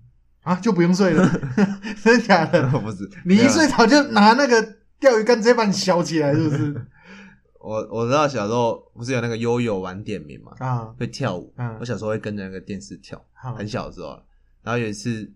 [0.43, 1.29] 啊，就不用睡了，
[2.03, 2.67] 真的假的？
[2.81, 6.87] 不是，你一睡着就拿那个钓鱼竿直接把你削起来，是不是？
[7.61, 11.53] 我我知道小时候不是有那个悠悠玩点名嘛，啊，会跳舞。
[11.59, 11.77] 嗯。
[11.79, 14.09] 我小时候会跟着那个电视跳，好，很小的时候。
[14.09, 14.23] 啊。
[14.63, 15.31] 然后有一次，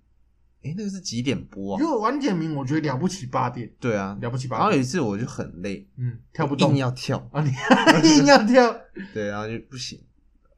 [0.62, 1.82] 诶，那个是几点播啊？
[1.82, 6.70] 因为晚点名，我觉得了不起八点，对啊，了不起八点，然后有一次我就很累，嗯，跳不动。
[6.70, 7.50] 硬要跳，啊，你
[8.18, 8.74] 硬要跳，
[9.12, 10.00] 对，然后就不行，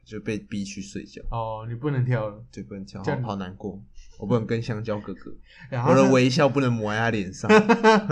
[0.04, 3.82] 就被逼去睡觉，哦，你不能跳了，对，不能跳，好好难过。
[4.18, 5.34] 我不能跟香蕉哥哥，
[5.88, 7.50] 我的微笑不能抹在他脸上，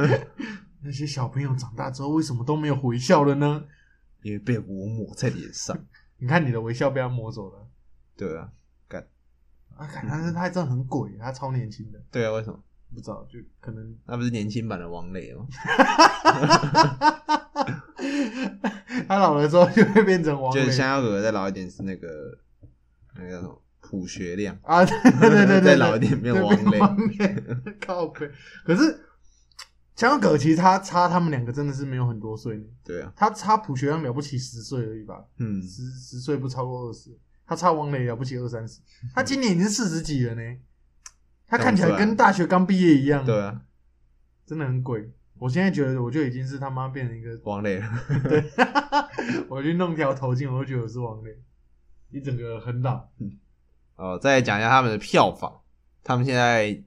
[0.83, 3.65] 那些小朋友长大之后为什么都没有回笑了呢？
[4.23, 5.79] 因为被我抹在脸上。
[6.19, 7.69] 你看你的微笑被他抹走了，
[8.17, 8.51] 对啊，
[8.89, 9.07] 干，
[9.77, 12.59] 啊，看他是他真的很鬼，他超年轻的，对啊，为什么？
[12.95, 15.47] 不知道就可能那不是年轻版的王磊吗？
[19.13, 22.09] 他老了之后就会变成王就是磊香蕉哥哥再老一点是那个
[23.17, 26.81] 那个叫什么朴学亮，啊，对对对对对， 再老一点变对王磊，
[27.85, 28.31] 靠背。
[28.65, 29.05] 可是
[29.97, 37.11] 香港其实他差他们两个真的是没有很多岁呢，对啊，他差朴学亮了不起十岁而已吧，嗯，十十岁不超过二十，
[37.47, 38.81] 他差王磊了不起二三十，
[39.15, 40.43] 他今年已经四十几了呢，
[41.47, 43.61] 他看起来跟大学刚毕业一样，对啊，
[44.47, 45.13] 真的很鬼。
[45.43, 47.89] 我现在觉得我就已经是他妈变成一个， 王磊了，
[48.23, 48.45] 对，
[49.51, 51.37] 我去弄条头巾，我都觉得我是王磊，
[52.13, 53.09] 一整个很老。
[53.97, 55.53] 哦，再来讲一下他们的票房，
[56.05, 56.81] 他们现在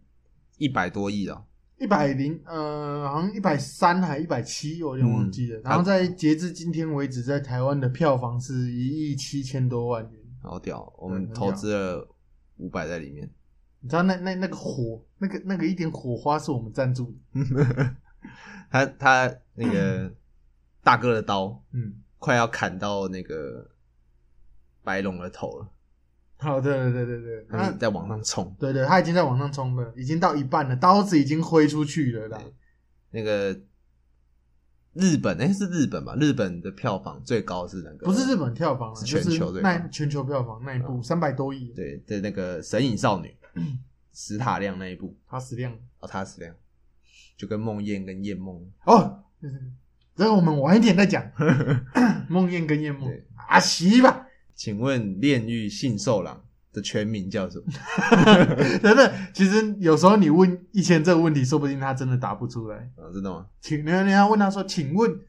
[0.58, 1.46] 一百多亿了，
[1.78, 5.60] 一百零呃，好像一百三还一百七，我有点忘记了。
[5.60, 10.22] 嗯然后在截至今天为止，在台湾的票房是一亿七千多万元。
[10.41, 12.08] 好屌，我们投资了
[12.56, 13.30] 五百在里面，
[13.82, 17.96] 你知道那那那个火，那个那个一点火花是我们赞助的。
[18.70, 20.14] 他他那个
[20.84, 23.70] 大哥的刀嗯，快要砍到那个
[24.84, 25.70] 白龙的头了，
[26.38, 32.42] 好，对对对对对，那他们在往上冲，对对，他已经在往上冲了，已经到一半了，刀子已经挥出去了啦。
[33.12, 33.58] 那个
[34.94, 36.16] 日本哎、是日本吧？
[36.20, 39.70] 日本的票房最高是哪个不是日本票房了，是全球最高。
[39.70, 43.36] 那全球票房那一部三百多亿，对对那个神隐少女
[44.14, 45.18] 史塔亮那一部。
[45.28, 45.78] 他死亮了。
[46.00, 46.56] 哦，他死亮，
[47.38, 49.24] 就跟梦魇跟夜梦哦。
[50.15, 51.24] 这个我们晚一点再讲。
[52.30, 54.26] 梦魇跟夜梦对啊，洗吧。
[54.56, 57.65] 请问炼狱信受郎的全名叫什么？
[58.82, 62.78] 等等，其实有时候你问一千这个问题，说不定他真的答不出来。
[62.95, 63.45] 啊，真的吗？
[63.60, 65.12] 请人家问他说：“请问《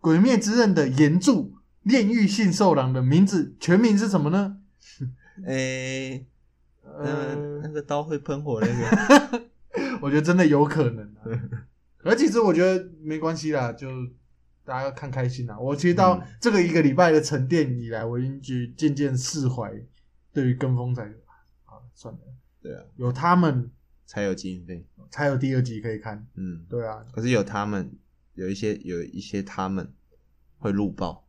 [0.00, 1.50] 鬼灭之刃》的原著
[1.82, 4.58] 炼狱信受郎的名字全名是什么呢
[5.46, 6.26] 诶、？”
[6.84, 9.42] 那呃那，个刀会喷火那个，
[10.04, 11.22] 我觉得真的有可能、啊。
[12.02, 13.88] 而其实我觉得没关系啦，就
[14.62, 15.58] 大家看开心啦。
[15.58, 19.72] 我其实到嗯这个一个礼拜的沉淀以来，我已经去渐渐释怀
[20.30, 21.02] 对于跟风仔
[21.64, 22.20] 啊，算了，
[22.60, 23.70] 对啊，有他们
[24.04, 24.86] 才有经费。
[25.10, 26.26] 才有第二集可以看。
[26.34, 27.90] 嗯，对啊，可是有他们，
[28.34, 29.90] 有一些有一些他们
[30.58, 31.26] 会录爆，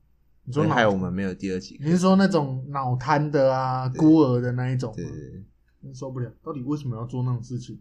[0.70, 1.80] 害我们没有第二集。
[1.80, 5.06] 你是说那种脑瘫的啊、孤儿的那一种吗对？
[5.06, 5.44] 对对，
[5.84, 7.80] 真受不了，到底为什么要做那种事情？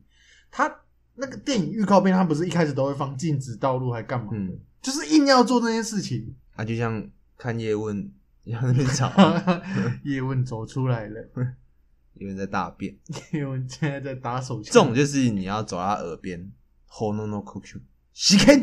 [0.50, 0.68] 他
[1.16, 4.36] 那个电影预告片，他不是一开始都会放禁止道路，还干嘛的？
[4.36, 6.34] 嗯，就是硬要做这件事情。
[6.54, 8.12] 啊，就像看叶问
[8.44, 9.12] 在那边吵，
[10.04, 11.20] 叶问走出来了，
[12.14, 12.96] 叶问在大便，
[13.32, 16.52] 叶问现在在打手枪，这种就是你要走到他耳边
[16.88, 17.80] ，ho no no q q，
[18.12, 18.54] 洗开，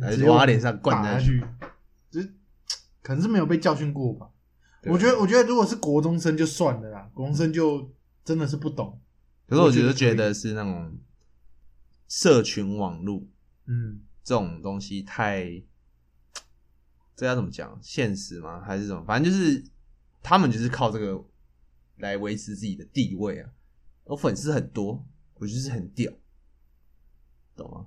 [0.00, 1.42] 还直接是往他脸上灌下去，
[2.10, 2.32] 就是
[3.02, 4.28] 可能是没有被教训过吧。
[4.84, 7.92] 我觉得，我觉得如果是国中生就算了啦，国中生就
[8.24, 9.00] 真的是不懂。
[9.46, 10.96] 可是我觉得觉得是那种
[12.12, 13.22] 社群网络
[13.64, 15.62] 嗯，这种东西太，
[17.16, 17.78] 这要怎么讲？
[17.80, 18.60] 现实吗？
[18.60, 19.02] 还是什么？
[19.06, 19.64] 反正就是
[20.22, 21.24] 他们就是靠这个
[21.96, 23.50] 来维持自己的地位啊。
[24.04, 25.02] 我粉丝很多，
[25.36, 26.12] 我就是很屌，
[27.56, 27.86] 懂吗？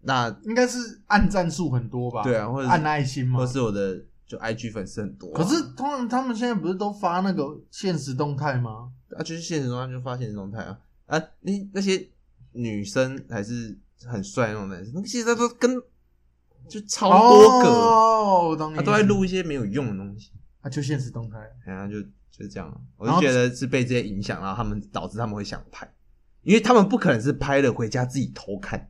[0.00, 2.24] 那应该是按赞数很多吧？
[2.24, 3.46] 对啊，或者按爱心吗或。
[3.46, 8.92] 是我的就 IG 粉丝很多啊、可是通常他们现在不是都发那个现实动态吗？
[9.16, 12.10] 啊，就是现实中他就发现实动态啊啊，那那些
[12.54, 15.78] 女生还是很帅那种男生，那个现在都跟
[16.68, 18.76] 就超多个，哦，我懂你。
[18.76, 21.38] 他都在录一些没有用的东西，他，就现实动态。
[21.66, 25.86] 然后就就这样啊，我然后就觉得是被这些影响，然后他们导致他们会想拍，
[26.42, 28.88] 因为他们不可能是拍了回家自己偷看，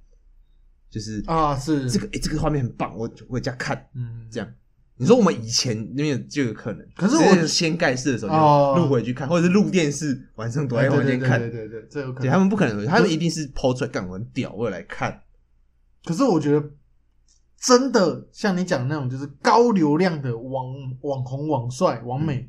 [0.88, 4.54] 就是啊，是这个诶、这个画面很棒，我回家看嗯这样。
[4.96, 11.40] 你说我们以前那边就有可能，可是我就是掀盖式的时候哦就录回去看，或者是录电视，晚上躲在房间看。
[11.40, 12.32] 对对对这有可，能。
[12.32, 15.20] 他们不可能，他们一定是抛出来干我很屌，我有来看。
[16.04, 16.70] 可是我觉得
[17.60, 20.66] 真的像你讲的那种，就是高流量的网
[21.00, 22.48] 网红、网帅、网美，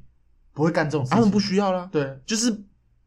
[0.54, 1.16] 不会干这种事情。
[1.16, 2.56] 他们不需要啦，对就是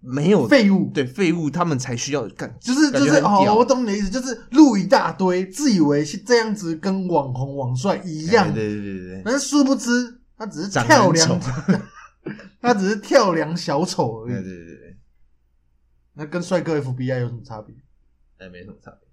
[0.00, 11.40] 没有废物，对废物，他们才需要干，就是就是哦，我懂你的意思，就是录一大堆，自以为是这样子跟网红、网帅一样哎，对对对对对，但是殊不知他只是跳梁，
[12.62, 14.42] 他只是跳梁小丑而对已。
[14.44, 14.96] 对对对，
[16.14, 17.74] 那跟帅哥 FBI 有什么差别？
[18.38, 19.08] 哎，没什么差别。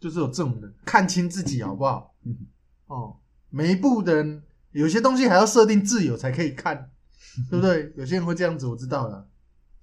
[0.00, 2.14] 就是有这种人看清自己好不好？
[2.24, 2.34] 嗯
[2.88, 3.16] 哦，
[3.50, 6.90] 每一部的人有些东西还要设定自由才可以看，
[7.50, 7.92] 对不对？
[7.96, 9.28] 有些人会这样子，我知道了。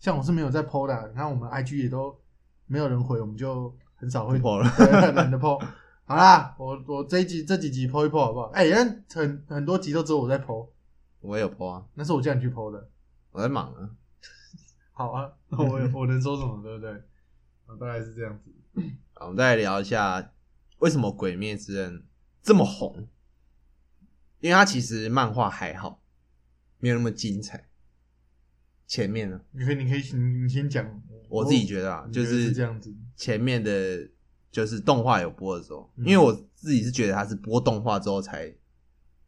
[0.01, 2.19] 像我是没有在 PO 的，你看我们 IG 也都
[2.65, 5.63] 没有人回，我们就很少会不 po 了对懒得 PO。
[6.05, 8.47] 好啦，我我这一集这几集 PO 一 PO 好不好？
[8.47, 10.67] 哎、但很很多集都只有我在 PO，
[11.19, 12.89] 我也有 po 啊，那是我叫你去 PO 的。
[13.29, 13.91] 我在忙啊。
[14.91, 16.91] 好啊，那我我能说什么，对不对？
[17.67, 18.51] 啊，大概是这样子。
[19.13, 20.31] 好，我们再来聊一下
[20.79, 21.99] 为什么《鬼灭之刃》
[22.41, 23.07] 这么红，
[24.39, 26.01] 因为它其实漫画还好，
[26.79, 27.67] 没有那么精彩。
[28.91, 30.86] 前面呢，你可以，你可以，你你先讲。
[31.30, 32.93] 我自己觉得啊，就得是这样子。
[33.15, 34.06] 前面的，
[34.51, 36.04] 就是动画有播的时候，嗯。
[36.06, 38.54] 因为我自己是觉得它是播动画之后才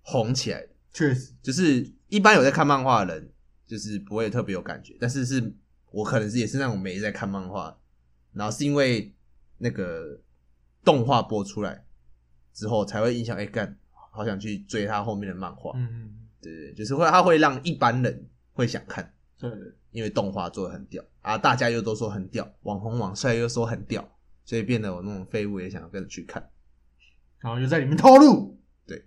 [0.01, 3.31] 红起来的，确实，就是一般有在看漫画的人，
[3.65, 5.55] 就是不会特别有感觉，但是是
[5.91, 7.79] 我可能是也是那种没在看漫画，
[8.33, 9.15] 然后是因为
[9.59, 10.19] 那个
[10.83, 11.85] 动画播出来
[12.51, 13.77] 之后才会印象，哎、干，
[14.11, 19.12] 好想去追他后面的漫画，嗯嗯，对对，对就是会他会让一般人会想看，
[19.43, 19.51] 对，
[19.91, 24.09] 因为动画做的很屌啊，大家又都说很屌，网红网帅又说很屌，
[24.45, 26.49] 所以变得我那种废物也想要跟着去看。
[27.39, 28.57] 然后又在里面透露。
[28.87, 29.05] 对，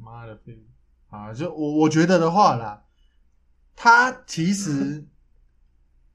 [0.00, 1.34] 妈的废物啊！
[1.34, 2.82] 就我我觉得的话啦，
[3.76, 5.06] 他其实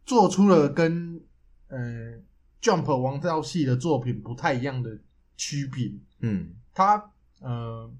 [0.03, 1.21] 做出了跟
[1.67, 2.19] 呃
[2.59, 4.99] Jump 王道系的作品不太一样的
[5.37, 5.91] 区别。
[6.21, 7.93] 嗯他呃，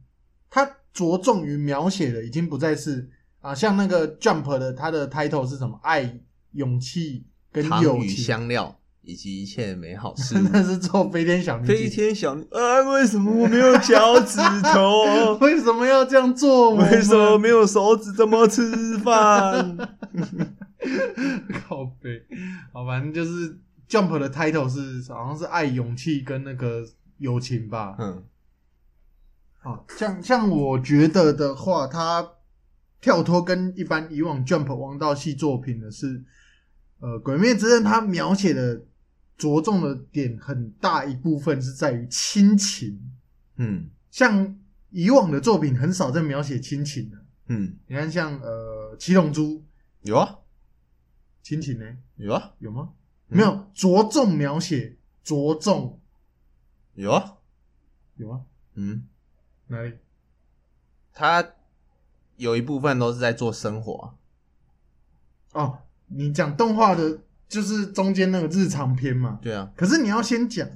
[0.50, 3.08] 他着重于描写的已经不再是
[3.42, 5.80] 啊，像那个 Jump 的它的 title 是什么？
[5.84, 6.20] 爱、
[6.52, 10.44] 勇气跟友情，香料以及一切美好事真。
[10.52, 11.90] 的是做飞天小女飞。
[11.90, 14.38] 天小女啊，为什么我没有脚趾
[14.74, 15.36] 头？
[15.42, 16.76] 为什么要这样做？
[16.76, 18.12] 为什么没有手指？
[18.14, 19.78] 怎么吃饭？
[21.68, 22.22] 靠背？
[22.74, 23.58] 好，反正就是
[23.90, 26.86] Jump 的 title 是好像是爱、勇气跟那个
[27.18, 27.96] 友情吧。
[28.00, 28.24] 嗯
[29.62, 32.26] 啊，像像我觉得的话，它
[33.02, 36.24] 跳脱跟一般以往 Jump 王道系作品的是，
[37.00, 38.84] 呃，《鬼灭之刃》它描写的
[39.38, 43.00] 着重的点很大一部分是在于亲情，
[43.56, 44.58] 嗯像
[44.90, 47.18] 以往的作品很少在描写亲情的。
[47.48, 49.44] 嗯，你看像，呃《七龙珠》
[50.02, 50.38] 有啊
[51.42, 51.86] 亲情呢
[52.18, 52.94] 有啊有吗？
[53.30, 56.02] 嗯没有着重描写，着重
[56.96, 57.38] 有啊，
[58.16, 58.42] 有啊？
[58.74, 59.08] 嗯，
[59.68, 59.94] 哪里？
[61.14, 61.44] 他
[62.40, 64.16] 有一部分都是在做生活
[65.52, 69.38] 啊、哦，你讲动画的，就是中间那个日常篇嘛。
[69.42, 70.68] 对啊，可是你要先讲，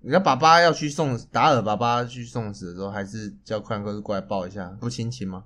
[0.00, 5.44] 你看爸爸要去送达尔爸爸去送死的时候，还是叫宽哥过来抱一下，不亲情吗？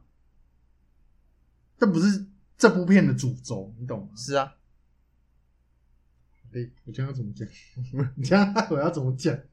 [1.79, 4.09] 这不是这部片的主轴，你懂吗？
[4.17, 4.55] 是啊，
[6.51, 7.47] 对，我这样要怎么讲？
[8.17, 9.37] 你这样我要怎么讲？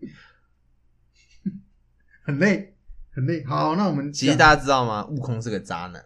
[2.24, 2.78] 很累，
[3.12, 3.44] 很累。
[3.44, 5.06] 好，那我们讲其实大家知道吗？
[5.08, 6.06] 悟空是个渣男。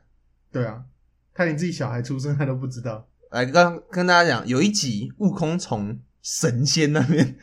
[0.51, 0.86] 对啊，
[1.33, 3.07] 他连自己小孩出生他都不知道。
[3.31, 7.38] 来，刚跟大家讲，有一集悟空从神仙那边，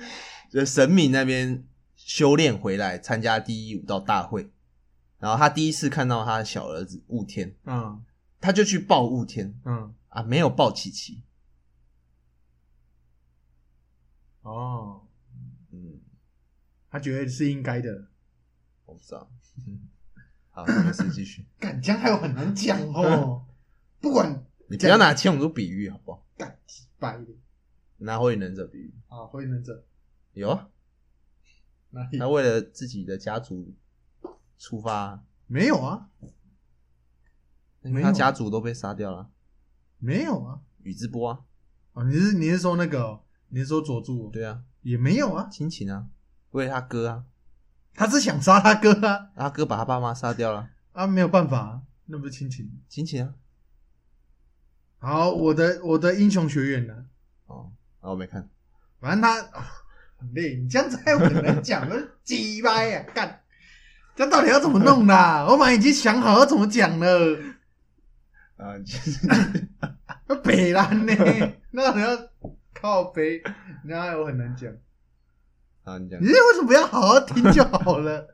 [0.50, 4.50] 就神明那边修炼回来，参加第一武道大会，
[5.18, 8.02] 然后他第一次看到他的小儿子悟天，嗯
[8.40, 11.22] 他就去抱悟天嗯，啊，没有抱琪琪。
[14.42, 15.06] 哦，
[15.72, 16.00] 嗯，
[16.90, 18.08] 他觉得是应该的。
[18.84, 19.30] 我不知道。
[20.54, 21.44] 嗯好，没事，继续。
[21.58, 23.44] 干，这样还有很难讲哦。
[24.00, 26.26] 不管你不要拿七龙珠比喻好不好？
[26.36, 27.26] 干几百的
[27.98, 29.84] 拿火影忍者比喻啊，火影忍者
[30.32, 30.68] 有啊，
[31.90, 33.74] 哪里他为了自己的家族
[34.58, 36.10] 出发，没有啊？
[38.02, 39.30] 他家族都被杀掉了。
[39.98, 40.60] 没有啊？
[40.82, 41.44] 宇智波啊，
[41.94, 43.24] 哦，你是你是说那个哦？
[43.48, 45.48] 你是说佐助？，对啊，也没有啊。
[45.50, 46.08] 亲情啊，
[46.50, 47.24] 为了他哥啊，
[47.94, 52.70] 他是想杀他哥啊，他哥把他爸妈杀掉了，啊，没有办法、啊，那不是亲情。
[52.88, 53.35] 亲情啊。
[54.98, 56.94] 好，我的我的英雄学院呢？
[57.46, 58.48] 哦，啊我没看，
[59.00, 59.66] 反正他啊
[60.16, 63.40] 很累，你这样子还有很难讲，我鸡掰呀， 干！
[64.16, 65.44] 这到底要怎么弄啦？
[65.48, 67.38] 我们已经想好要怎么讲了。
[68.57, 69.28] 啊，就是
[70.26, 71.12] 那北兰呢？
[71.72, 72.16] 那你要
[72.72, 73.42] 靠北，
[73.85, 74.72] 那我很难讲。
[75.85, 78.27] 啊，你讲你，为什么不要好好听就好了？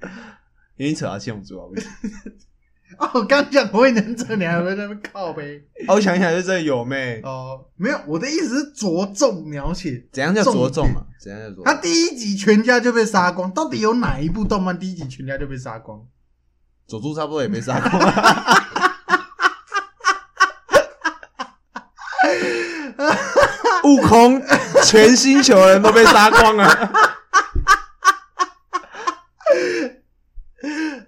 [0.76, 1.88] 因为你扯到七龙珠啊，不是？
[2.98, 5.60] 哦，我刚讲火影忍者，你还会在那边靠呗？
[5.88, 10.06] 哦，我想起来是这有妹，哦，没有，我的意思是着重描写。
[10.12, 11.06] 怎样叫着重啊？
[11.20, 11.64] 怎样叫着重？
[11.64, 16.06] 他第一集全家就被杀光，到底有哪一部动漫第一集全家就被杀光？
[16.86, 18.12] 佐助差不多也被杀光了。
[23.86, 24.42] 悟空，
[24.84, 26.68] 全星球人都被杀光了。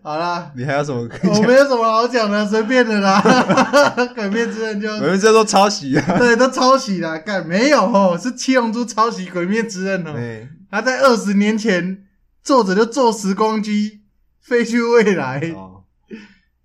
[0.01, 1.47] 好啦，你还有什么可以我讲？
[1.47, 3.21] 没有什么好讲的，随便的啦。
[4.15, 6.19] 鬼灭之刃就我们这都抄袭啊。
[6.19, 10.13] 对，都抄袭啦，干没有哦，是七龙珠抄袭鬼灭之刃哦。
[10.15, 12.05] 对，他在二十年前，
[12.43, 14.01] 作者就坐时光机
[14.41, 15.83] 飞去未来，哦，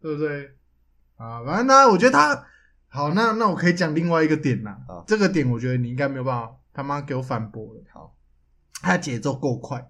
[0.01, 0.51] 对不对？
[1.17, 2.45] 啊，反正呢，我觉得他
[2.93, 5.03] 好，那那我可以讲另外一个点啦好。
[5.07, 7.81] 这个点我觉得你应该没有办法他妈给我反驳了。
[7.91, 8.15] 好，
[8.83, 9.89] 他节奏够快，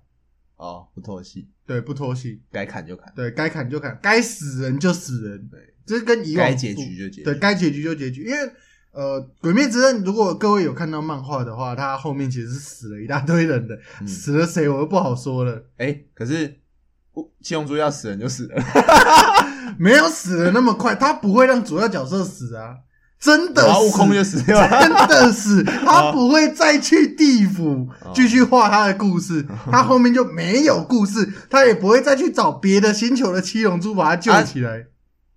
[0.56, 7.24] 哦，不拖戏，对，不拖戏，该砍就砍，对该砍就砍，该死人就死人，对，这是跟以往该结局就结局。
[7.24, 8.52] 对，该结局就结局，因为。
[8.96, 15.66] 呃，《鬼灭之刃》如果各位有看到漫画的话，它后面其实是死了一大堆人的，嗯死了谁我都不好说了。
[15.78, 16.60] 哎，可是
[17.42, 18.64] 七龙珠要死人就死了，
[19.80, 22.78] 没有死的那么快，他不会让主要角色死啊，
[23.24, 24.68] 真的悟死空就死掉了。
[24.82, 34.88] 真的死， 他不会再去地府哦继续画他的故事，他后面就没有故事，他也不会再去找别的星球的七龙珠把他救起来，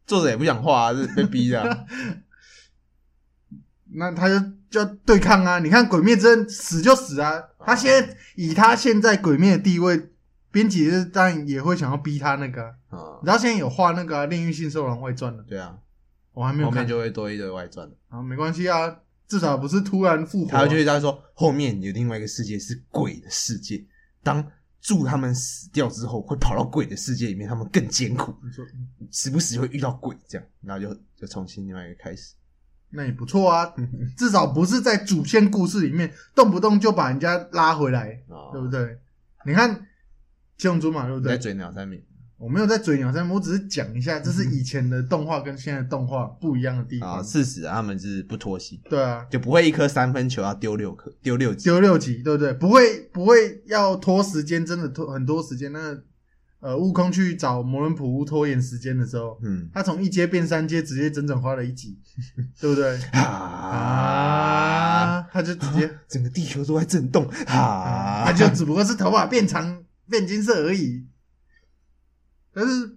[0.04, 1.78] 作者也不想画啊，是被逼的啊。
[3.94, 4.34] 那他就
[4.68, 5.60] 就要对抗啊！
[5.60, 10.08] 你看《鬼灭之刃》死就死啊，他现在以他现在鬼灭的地位，
[10.50, 12.74] 编辑是当然也会想要逼他那个
[13.22, 15.72] 然后现在有画那个啊《炼狱信兽人外传》了，对啊，
[16.36, 17.90] 我还没有看后面，就会多一堆外传。
[18.10, 18.94] 啊，没关系啊，
[19.26, 23.82] 至少不是突然复活啊、他就会在说，后面有另外一个世界是鬼的世界，
[24.22, 24.46] 当
[24.82, 28.62] 祝他们死掉之后，会跑到鬼的世界里面，他们更艰苦，你说
[29.10, 32.34] 时不时会遇到鬼，这样，然后就就重新另外一个开始。
[32.90, 33.74] 那也不错啊，
[34.14, 38.68] 至少不是在主线故事里面动不动就把人家拉回来，哦对不？
[38.68, 38.98] 对？
[39.46, 39.86] 你看
[40.58, 41.32] 七龙珠嘛，对不对？
[41.32, 42.00] 你在嘴鸟三名
[42.38, 47.24] 我没有在嘴鸟山，我只是讲一下，这是以前的动画跟现在的动画不一样的地啊，方。
[47.24, 51.64] 事实啊，他们是不拖戏，对啊，就不会一颗三分球要丢六颗，丢六级。
[51.64, 52.52] 丢六集，对不对？
[52.52, 55.72] 不会不会要拖时间，真的拖很多时间。
[55.72, 55.96] 那
[56.60, 61.98] 呃，悟空去找魔人普乌拖延时间的时候，嗯他从一阶变三阶，直接整整花了一集，
[62.60, 62.98] 对不对？
[63.12, 63.20] 啊，
[65.20, 65.88] 啊，他就直接。
[66.08, 68.24] 整个地球都在震动啊！
[68.26, 71.06] 他就只不过是头发变长变金色而已，
[72.56, 72.96] 但是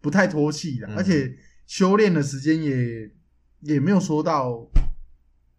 [0.00, 0.96] 不太脱气的，嗯。
[0.96, 1.36] 而且
[1.66, 3.12] 修炼的时间也
[3.60, 4.66] 也没有说到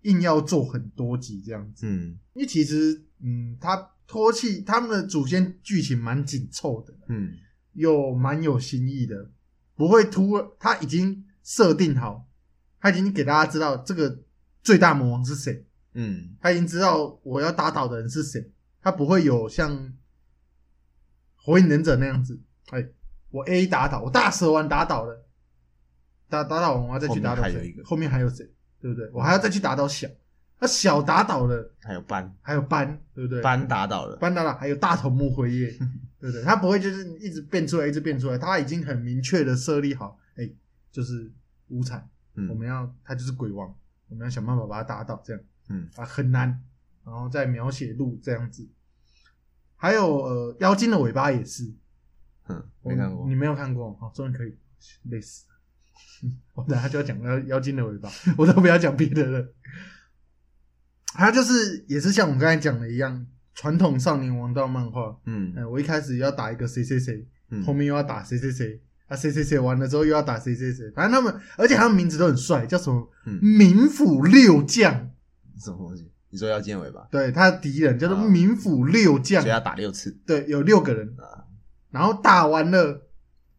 [0.02, 2.18] 硬要做很多集这样子，嗯。
[2.34, 7.34] 因为其实嗯，他脱气他们的主线剧情蛮紧凑的，嗯。
[7.74, 9.30] 又蛮有新意的，
[9.76, 12.28] 不会突他已经设定好，
[12.80, 14.24] 他已经给大家知道这个
[14.64, 15.68] 最大魔王是谁。
[15.94, 16.36] 嗯。
[16.42, 19.94] 他已经知道我要打倒的人是谁，他不会有像
[21.36, 22.88] 火影忍者那样子，哎，
[23.36, 25.26] 我 A 打倒，我大蛇丸打倒了，
[26.30, 27.52] 打打倒完我要再去打倒谁？
[27.52, 27.84] 后面还有一个。
[27.84, 29.10] 后面还有谁，对不对？
[29.12, 30.08] 我还要再去打倒小，
[30.60, 33.42] 那小打倒了，还有斑还有斑，对不对？
[33.42, 35.70] 斑打倒了，斑打倒，还有大头目辉夜，
[36.18, 36.42] 对不对？
[36.44, 40.50] 他不会就是一直变出来，一直变出来，他已经很明确的设立好，哎，
[40.94, 41.30] 就是
[41.68, 42.48] 无惨，嗯。
[42.48, 43.76] 我们要他就是鬼王，
[44.08, 45.42] 我们要想办法把他打倒，这样。
[45.68, 45.90] 嗯。
[45.98, 46.62] 啊，很难，
[47.04, 48.66] 然后再描写路这样子。
[49.76, 51.66] 还有呃，妖精的尾巴也是，
[52.48, 53.94] 嗯，没看过你，没有看过？
[54.00, 54.56] 好，终于可以，
[55.10, 55.56] 累死了。
[56.54, 59.54] 我等下就要讲妖妖精的尾巴， 我都不要讲别的了。
[61.18, 65.18] 他就是也是像我们刚才讲的一样，传统少年王道漫画。
[65.26, 75.10] 嗯嗯、我一开始要打一个谁谁谁，嗯后面又要打谁谁谁，啊谁谁谁完了之后又要打谁谁谁，反正他们，而且他们名字都很帅，叫什么嗯冥府六将。
[75.58, 76.12] 什么东西？
[76.30, 81.45] 你说要见尾巴，对，他的敌人叫做啊冥府六将所以，要打六次对，有六个人，啊。
[81.96, 83.08] 然后打完了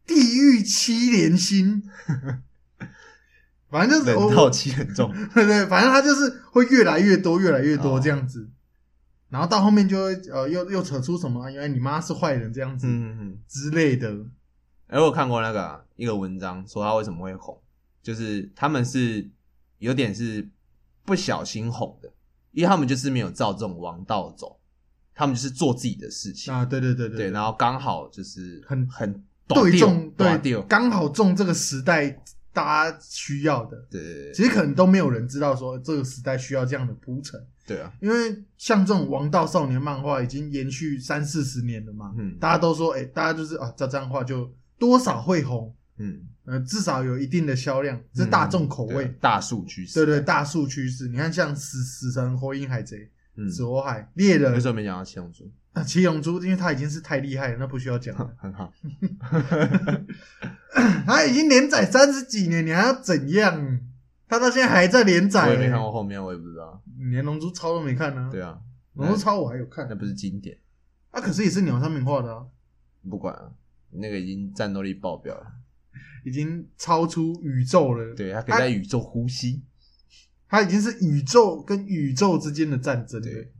[0.05, 1.81] 地狱七连星，
[3.71, 7.99] 反正就是我人套气很重， 对对，反正他就是会越来越多，越来越多哦。
[7.99, 8.47] 这样子，
[9.29, 13.39] 然后到后面就会呃又又扯出什么，原来你妈是坏人这样子嗯嗯。
[13.47, 14.15] 之类的，
[14.85, 17.59] 哎，我看过那个啊一个文章，说他为什么会红，
[18.03, 19.27] 就是他们是
[19.79, 20.47] 有点是
[21.03, 22.13] 不小心红的，
[22.51, 24.56] 因为他们就是没有照这种王道走，
[25.17, 32.07] 他们就是做自己的事情，啊，对对对对，然后刚好就是很很对中短对，刚好中这个时代
[32.53, 33.77] 大家需要的。
[33.89, 33.99] 对。
[33.99, 42.37] 对对其实可能都没有人知道说这个时代需要这样的铺陈，对啊，因为像这种王道少年漫画已经延续三四十年了嘛，嗯。
[42.39, 49.11] 大家都说，哎、大家就是啊，照这样画就多少会红，嗯，呃，至少有一定的销量，这是大众口味。
[49.19, 51.07] 大数据对对，大数趋势。
[51.07, 54.51] 你看，像死死神、火影、海贼、嗯，死火海、猎人。
[54.53, 55.49] 为、什么没讲到七龙珠？
[55.73, 58.29] 啊七龙珠，因为他已经是太厉害了，那不需要讲了。
[58.37, 58.73] 很好，
[61.05, 63.79] 他已经连载三十几年，你还要怎样？
[64.27, 66.83] 他到现在还在连载、我也没看过后面，我也不知道。
[66.99, 68.59] 你连龙珠超都没看呢、对啊，
[68.95, 69.87] 龙珠超我还有看。
[69.87, 70.57] 那，不是经典，
[71.11, 72.45] 啊，可是也是鸟山明画的啊，
[73.09, 73.51] 不管啊，
[73.91, 75.45] 那个已经战斗力爆表了，
[76.25, 78.15] 已经超出宇宙了。
[78.15, 79.63] 对，它可以在宇宙呼吸，
[80.49, 83.27] 它已经是宇宙跟宇宙之间的战争了。
[83.27, 83.51] 对，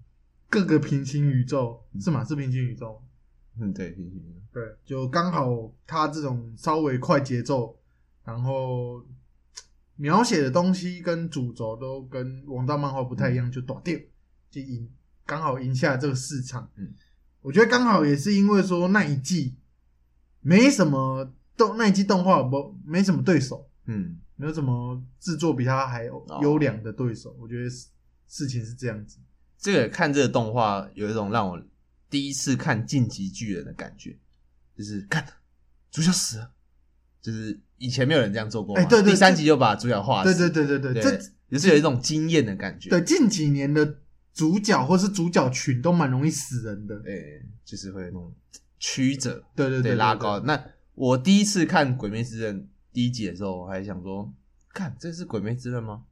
[0.49, 2.23] 各个平行宇宙是吗？
[2.23, 3.01] 是平行宇宙。
[3.59, 4.41] 嗯，对，平行宇宙。
[4.53, 7.77] 对，就刚好它这种稍微快节奏，
[8.23, 9.05] 然后
[9.95, 13.97] 描写的东西跟主轴都跟王道漫画不太一样，就短掉，
[14.49, 14.89] 就赢，
[15.25, 16.69] 刚好赢下这个市场。
[16.75, 16.93] 嗯，
[17.41, 19.55] 我觉得刚好也是因为说那一季
[20.41, 26.05] 没什么动，那一季动画不没什么对手，嗯，没有什么制作比他还
[26.41, 27.35] 优良的对手。
[27.37, 27.87] 我觉得事
[28.27, 29.17] 事情是这样子。
[29.57, 31.61] 这个看这个动画有一种让我
[32.09, 34.17] 第一次看《晋级巨人》的感觉，
[34.77, 35.25] 就是看
[35.91, 36.51] 主角死了，
[37.21, 43.99] 就是以前没有人这样做过嘛，哎对对第三集就把主角画对死，对对对对，对，这也是有一种惊艳的感觉，对近几年的
[44.33, 46.99] 主角或是主角群都蛮容易死人的。
[46.99, 48.33] 对，就是会有那种
[48.79, 50.39] 曲折，对对对拉高。
[50.41, 50.63] 那
[50.93, 52.61] 我第一次看《鬼灭之刃》
[52.97, 54.27] 第一集的时候，我还想说，
[54.73, 56.03] 看这是《鬼灭之刃》吗？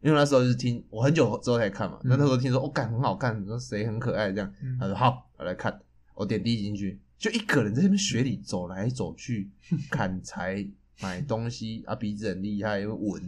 [0.00, 2.10] 因为那时候就是听我很久之后才看嘛，嗯。
[2.10, 4.78] 那、那时候听说哦，干很好看，说谁很可爱这样，嗯。
[4.78, 5.80] 他说好，我来看，
[6.14, 9.50] 我点第一集进去，就一个人在那边雪里走来走去，
[9.90, 10.64] 砍柴
[11.00, 13.20] 买东西啊，鼻子很厉害，又闻，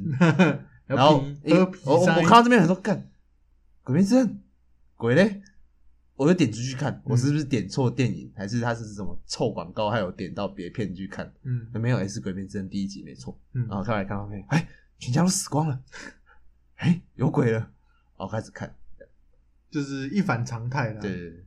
[0.86, 1.24] 然后
[1.84, 2.96] 我我看到这边很多干，
[3.82, 4.28] 《鬼灭之刃》
[4.94, 5.42] 鬼嘞，
[6.16, 11.32] 我就点出去看，我是不是点错电影，还是他是什么臭广告，还有点到别片去看？
[11.42, 13.36] 嗯没有，也是《鬼片之刃》第一集没错。
[13.52, 15.82] 嗯然后看来看到没，哎，全家都死光了，
[16.76, 17.70] 哎，有鬼了，然
[18.18, 18.74] 后开始看，
[19.70, 21.00] 就是一反常态啦。
[21.00, 21.44] 对对对，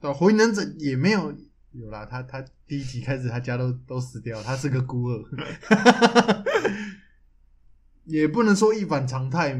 [0.00, 1.32] 对，火影忍者也没有
[1.70, 5.24] 有啦，他他第一集开始他家都都死掉，他是个孤儿，
[8.04, 9.54] 也不能说一反常态，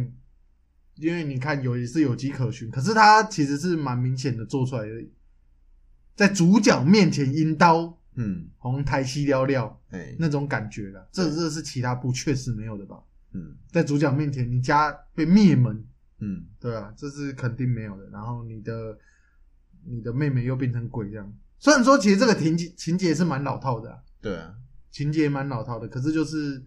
[0.97, 5.05] 因为你看有也是有迹可循，可是他其实是蛮明显的做出来的，
[6.15, 13.03] 在主角面前阴刀嗯，红台西撩撩哎，那种感觉啦，这这是其他部确实没有的吧？
[13.33, 13.55] 嗯。
[13.71, 15.85] 在主角面前，你家被灭门，
[16.21, 18.09] 嗯，对啊，这是肯定没有的。
[18.09, 18.99] 然后你的
[19.85, 24.55] 你的妹妹又变成鬼这样，虽然说其实这个情节情节是蛮老套的、啊，对啊，
[24.91, 26.65] 情节蛮老套的，可是就是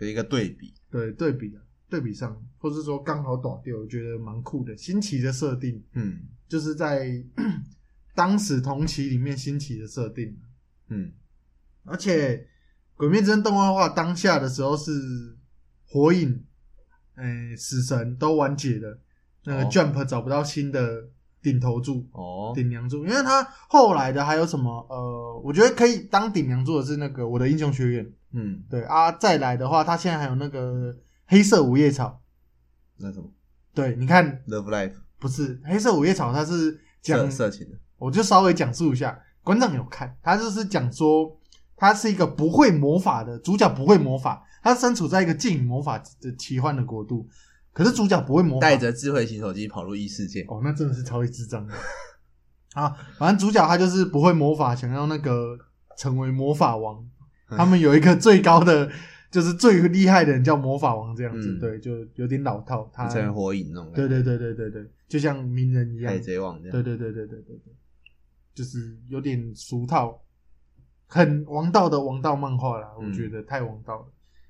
[0.00, 6.20] 有一个对比，对对比啊，对比上，或是说刚好倒掉，我觉得蛮酷的，新奇的设定，嗯。
[6.48, 7.10] 就是在
[8.14, 10.36] 当时同期里面新奇的设定，
[10.88, 11.12] 嗯。
[11.84, 12.36] 而且
[12.96, 15.36] 《鬼灭之刃》动画化当下的时候是
[15.86, 16.44] 火影，
[17.14, 18.98] 哎、死神都完结了，
[19.44, 19.68] 那个哦。
[19.70, 21.08] Jump 找不到新的
[21.42, 22.06] 顶头柱。
[22.12, 32.20] 哦，顶梁柱，因为他后来的还有什么呃，我觉得可以当顶梁柱的是那个我的英雄学院，嗯，对啊，再来的话，他现在还有那个黑色五叶草，
[32.98, 33.30] 那什么？
[33.74, 34.42] 对，你看。
[34.46, 41.38] Love Life 不是黑色五叶草，它是讲色，色情的，我就稍微讲述一下，馆长有看，他就是讲说
[41.76, 47.28] 他是一个不会魔法的主角，不会魔法，他身处在一个禁魔法的奇幻的国度，
[47.72, 51.74] 可是主角不会魔法，带着智慧型手机跑入异世界，哦，那真的是超级智障的。
[52.74, 55.56] 啊，反正主角他就是不会魔法，想要那个
[55.96, 57.02] 成为魔法王。
[57.48, 57.56] 嗯。
[57.56, 58.90] 他们有一个最高的，
[59.36, 61.60] 就是最厉害的人叫魔法王，这样子，嗯。
[61.60, 62.90] 对，就有点老套。
[62.90, 66.10] 他，成为火影那种感觉，对对对对对对，就像鸣人一样。
[66.10, 67.74] 海，贼王这样，对对对对对对对，
[68.54, 70.18] 就是有点俗套，
[71.06, 73.12] 很王道的王道漫画啦，我嗯。
[73.12, 74.06] 觉得太王道了。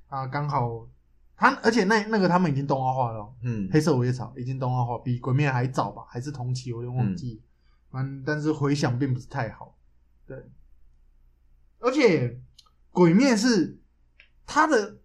[0.06, 0.88] 啊，刚好
[1.36, 3.68] 他，而且那那个他们已经动画化了哦、嗯。
[3.72, 7.42] 黑色五叶草已经动画化，比鬼灭还早吧，还是同期，我有点忘记。
[7.90, 9.76] 反、但是回响并不是太好。
[10.28, 10.40] 对，
[11.80, 12.40] 而且
[12.92, 13.76] 鬼灭是
[14.46, 14.96] 它的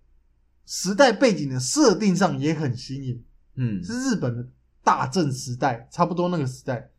[0.65, 3.23] 时代背景的设定上也很新颖，
[3.55, 3.83] 嗯。
[3.83, 4.47] 是日本的
[4.83, 6.89] 大正时代，差不多那个时代。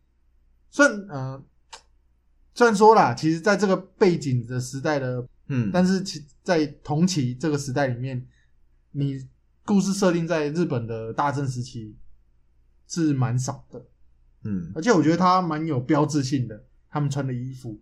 [0.69, 1.43] 虽然呃，
[2.53, 8.25] 虽然说啦，其实在这个背景的时代的嗯，但是其在同期这个时代里面，
[8.91, 9.27] 你
[9.65, 11.95] 故事设定在日本的大正时期
[12.87, 13.85] 是蛮少的。
[14.43, 17.79] 嗯，而且我觉得他蛮有标志性的，他们穿的衣服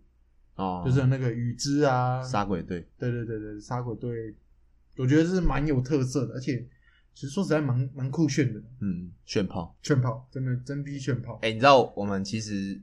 [0.56, 4.34] 哦，就是那个羽织啊，杀鬼队，对对对对，杀鬼队，
[4.96, 6.66] 我觉得是蛮有特色的，而且
[7.14, 9.76] 其实说实在蛮蛮酷炫的，嗯，炫炮。
[9.82, 12.80] 炫炮真的真逼炫炮，哎、你知道我们其实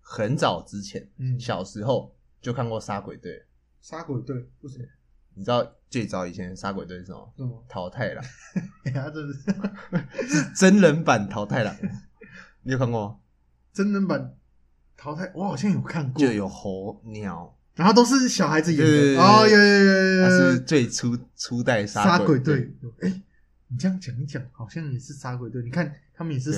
[0.00, 3.44] 很早之前，嗯，小时候就看过杀鬼队。
[3.80, 4.88] 杀鬼队不是
[5.34, 7.32] 你知道最早以前的杀鬼队是什么？
[7.36, 7.64] 什么？
[7.68, 8.22] 淘汰了，
[8.84, 9.32] 哎呀，这是
[10.28, 11.74] 是真人版淘汰了。
[12.62, 13.18] 你有看过吗？
[13.72, 14.36] 真人版
[14.96, 23.22] 淘汰，我好像有看过，就有猴鸟，然后都是小孩子演的，哦，有有有有他是最初初代杀鬼鬼队，哎，
[23.68, 26.52] 你这样讲一讲，好像也是杀鬼队，你看他们也是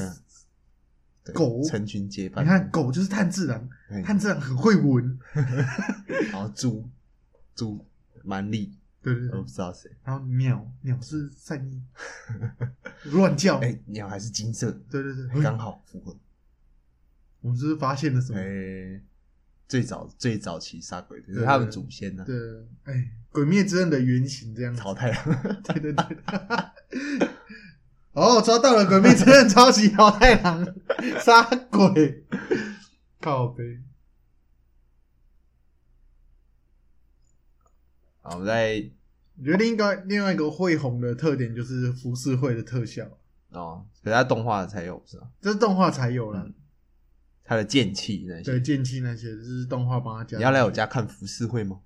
[1.33, 1.63] 狗。
[1.63, 2.45] 成群结伴。
[2.45, 4.03] 你看狗就是炭治郎，对。
[4.03, 5.19] 炭治郎很会闻，
[6.31, 6.89] 然后猪
[7.55, 7.87] 猪
[8.25, 9.29] 蛮力，我对对。
[9.31, 9.91] 我不，知道谁。
[10.03, 11.81] 然后鸟鸟是善意，
[13.05, 14.71] 乱叫， 哎、鸟还是金色。
[14.73, 16.17] 的，对对对，刚好符合。
[17.41, 18.39] 我们是不是发现了什么？
[18.39, 19.01] 哎、？
[19.67, 22.37] 最早最早期杀鬼的，就是他们祖先呢、对，
[22.85, 25.63] 哎，鬼灭之刃的原型这样子，桃太郎。
[25.63, 26.07] 对对对。
[28.13, 28.87] 哦，抓到了！
[28.87, 30.65] 鬼灭之刃抄袭桃太郎
[31.19, 32.25] 杀鬼，
[33.21, 33.81] 靠背。
[38.21, 38.89] 好，我们再
[39.37, 43.05] 我觉得另一个另外一个会红的特点就是浮世绘的特效，
[43.51, 45.29] 哦，可是它动画才有是吧？
[45.41, 46.41] 这是动画才有了。
[46.45, 46.55] 嗯
[47.45, 48.61] 它的剑气那些对，些。
[48.61, 50.39] 剑气那些就是动画帮他加。
[50.39, 51.79] 你要来我家看浮世绘吗？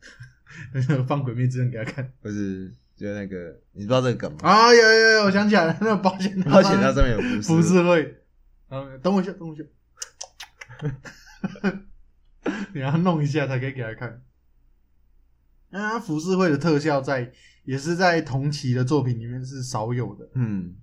[1.06, 2.10] 放鬼灭之刃给他看。
[2.22, 4.38] 不是就那个，你知道这个梗吗？
[4.48, 8.22] 啊，有有有，我想起来了， 那个保险保险它上面有浮浮世世绘。
[8.68, 9.64] 啊，等我一下，等我一下。
[12.72, 14.22] 你要弄一下才可以给他看。
[15.70, 17.32] 那浮世绘的特效在
[17.64, 20.28] 也是在同期的作品里面是少有的。
[20.34, 20.76] 嗯，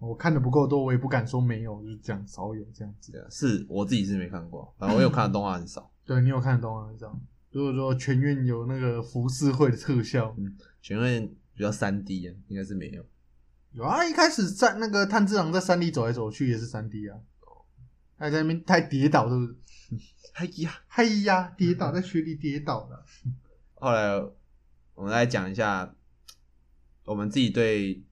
[0.00, 3.12] 我看的不够多，我也不敢说没有，就是这样少有这样子。
[3.12, 5.92] 对啊，是我自己是没看过，反正我有看的动画很少。
[6.04, 7.16] 对你有看的动画很少。
[7.50, 13.04] 如果说全院有那个浮世绘的特效，嗯，全院比较三 D 啊，应该是没有。
[13.72, 17.18] 有啊，一开始在那个炭治郎在山里走来走去也是三 D 啊，
[18.16, 19.56] 还在那边太跌倒，是不是？
[20.34, 23.04] 哎呀，嗨呀，跌倒在雪里跌倒了。
[23.74, 24.16] 后来
[24.94, 25.94] 我们来讲一下
[27.04, 27.96] 我们自己对《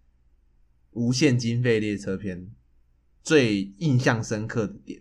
[0.99, 2.40] 无限经费列车篇》
[3.22, 5.01] 最印象深刻的点。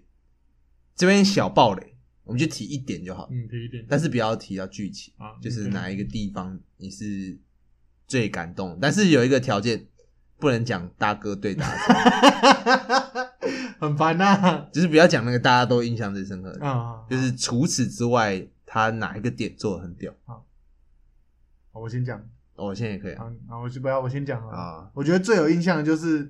[0.96, 3.84] 这边小暴雷，我们就提一点就好，嗯，提一点。
[3.90, 7.40] 但是不要提到剧情，啊，就是哪一个地方你是
[8.08, 8.78] 最感动。
[8.80, 9.88] 但是有一个条件，
[10.38, 13.32] 不能讲大哥对大哥，
[13.88, 14.70] 很烦呐。
[14.72, 20.14] 就是不要讲那个大家都印象最深刻的，啊，就是除此之外，他哪一个点做的很屌。
[20.26, 20.46] 好
[21.74, 22.24] 我先讲
[22.58, 24.58] 哦我现在也可以啊啊，啊，我先不要，我先讲啊。
[24.58, 26.30] 啊，我觉得最有印象的就是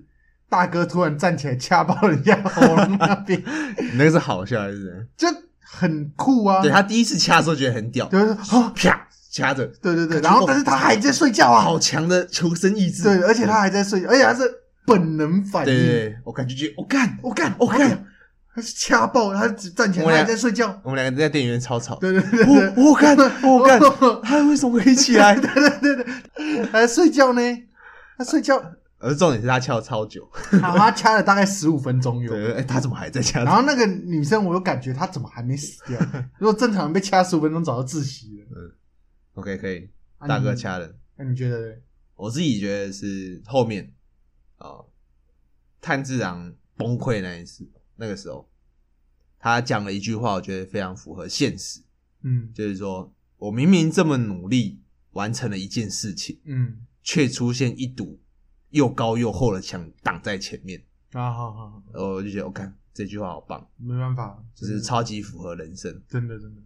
[0.49, 3.41] 大哥突然站起来掐爆人家喉咙那边，
[3.80, 5.07] 你 那个是好笑还是？
[5.17, 5.28] 就
[5.59, 6.61] 很酷啊。
[6.61, 13.03] 对他第一次掐的时候觉得很屌，就是啊，啪掐着，对对对，然后但是他还在睡觉啊，好强的求生意志。
[13.03, 14.43] 对，而且他还在睡觉，而且他是
[14.86, 15.73] 本能反应。
[15.73, 18.05] 对我感觉觉得我干，我干，我干，
[18.58, 20.82] 他是掐爆，他只站起来，在睡觉。
[20.84, 21.93] 我们两个在电影院超吵。
[21.99, 23.80] 对对对对，我我干，我干，
[24.24, 25.36] 他为什么可以起来？
[25.39, 26.03] 对对对
[26.36, 27.41] 对，还在睡觉呢，
[28.18, 28.60] 他睡觉，
[28.97, 30.28] 而重点是他敲超久，
[30.60, 32.32] 他掐了大概十五分钟有。
[32.32, 33.43] 对，哎，他怎么还在掐？
[33.43, 35.99] 然后那个女生，我又感觉她怎么还没死掉？
[36.39, 38.45] 如果正常人被掐十五分钟，早就窒息了。
[38.55, 38.72] 嗯
[39.36, 39.88] OK，可以，
[40.18, 40.89] 啊大哥，掐了。
[41.16, 41.80] 那你觉得嘞？
[42.16, 43.93] 我自己觉得是后面
[44.58, 44.82] 啊，
[45.80, 47.64] 炭治郎崩溃那一次，
[47.97, 48.49] 那个时候
[49.39, 51.81] 他讲了一句话，我觉得非常符合现实，
[52.21, 52.51] 嗯。
[52.53, 54.81] 就是说我明明这么努力
[55.11, 58.19] 完成了一件事情，嗯，却出现一堵
[58.69, 66.61] 又高又厚的墙挡在前面，啊好好我就觉得我看这句话好棒，没办法，就是超级符合人生，真的真的，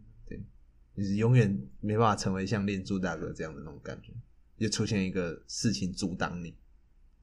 [0.95, 4.13] 就是永远没办法成为像练柱大哥这样的那种感觉，
[4.57, 6.55] 就出现一个事情阻挡你。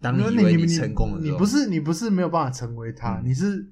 [0.01, 3.29] 当你以为你成功了你不是你不是没有办法成为他，嗯。
[3.29, 3.69] 你是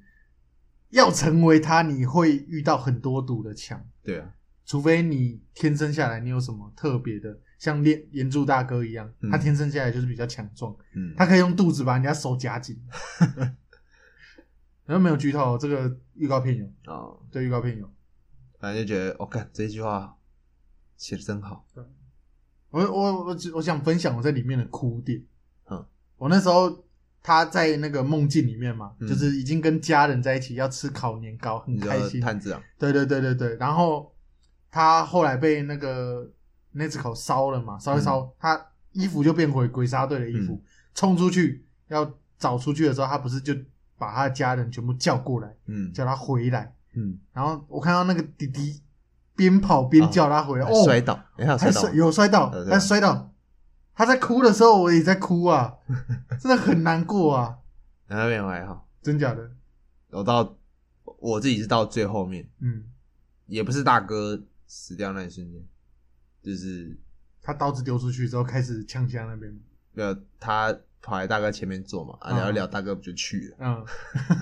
[0.97, 4.35] 要成为他，你会遇到很多堵的墙，对啊，
[4.65, 9.31] 除非你天生下来你有什么特别的，像练岩柱大哥一样，嗯。
[9.31, 12.83] 他天生下来就是比较强壮，嗯，他可以用肚子把人家手夹紧。
[14.87, 17.93] 然后没有剧透，这个预告片有，哦，对，预告片有。
[18.59, 20.17] 反正就觉得，我、看这句话
[20.97, 21.67] 写的真好，
[22.71, 25.23] 我我我我想分享我在里面的哭点。
[25.69, 25.85] 嗯，
[26.17, 26.86] 我那时候
[27.27, 29.09] 他在那个梦境里面嘛，嗯。
[29.09, 32.21] 就是已经跟家人在一起要吃烤年糕，很你知道开心。
[32.21, 34.15] 探子啊，对对对对对，然后
[34.71, 36.31] 他后来被那个
[36.71, 40.63] 那只口烧了嘛，烧一烧，他衣服就变回鬼杀队的衣服，嗯。
[40.95, 42.09] 冲出去要
[42.39, 43.53] 找出去的时候，他不是就
[43.99, 45.93] 把他的家人全部叫过来，嗯。
[45.93, 46.73] 叫他回来。
[46.95, 48.81] 嗯，然后我看到那个弟弟
[49.35, 51.19] 边跑边叫他回来，哦，摔倒，
[51.59, 53.33] 还摔有摔到有，但摔到。
[53.97, 55.75] 他在哭的时候，我也在哭啊，
[56.39, 57.57] 真的很难过啊，
[58.09, 59.51] 那边我还好，真假的？
[60.11, 60.57] 我到
[61.19, 62.85] 我自己是到最后面，嗯，
[63.47, 65.65] 也不是大哥死掉那一瞬间，
[66.43, 66.97] 就是
[67.43, 69.59] 他刀子丢出去之后，开始枪枪那边，
[69.93, 72.37] 没有他跑来大哥前面坐嘛，啊嗯。
[72.37, 73.85] 聊一聊，大哥不就去了，嗯，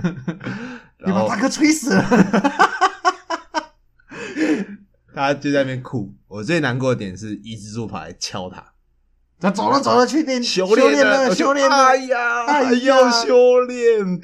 [0.99, 2.03] 你然后把大哥吹死了，
[5.15, 6.13] 他就在那边哭。
[6.27, 8.74] 我最难过的点是伊之助跑来敲他，
[9.45, 14.21] 他走了走了，去练修炼炼了，修炼了，哎呀，还要修炼。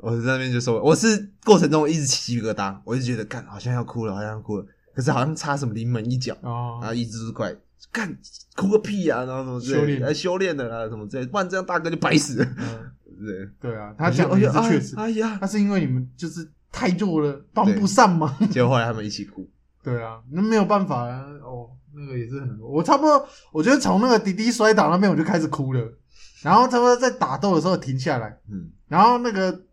[0.00, 6.78] 我在那边就说，我是过程中一直起鸡皮疙瘩，我就觉得干好像要哭了，好像要哭了，可是好像差什么临门一脚，哦。
[6.80, 7.54] 然后，一只猪快
[7.92, 8.16] 干
[8.54, 10.02] 哭个屁啊，然后什么之类的修炼。
[10.04, 12.46] 哎修炼的啦什么之类的，不然这样大哥就白死了。
[12.56, 13.26] 嗯，
[13.60, 18.34] 对，对啊，他讲的也是确实，哎呀，那是因为你们就是太弱了，帮不上忙。
[18.48, 19.46] 结果后来他们一起哭，
[19.82, 21.24] 对啊，那没有办法啊。
[21.42, 22.68] 哦，那个也是很难过。
[22.68, 25.98] 我差不多，我觉得从那个滴滴摔倒那边我就开始哭了，
[26.42, 29.64] 然后差不多在打斗的时候停下来，嗯，然后那个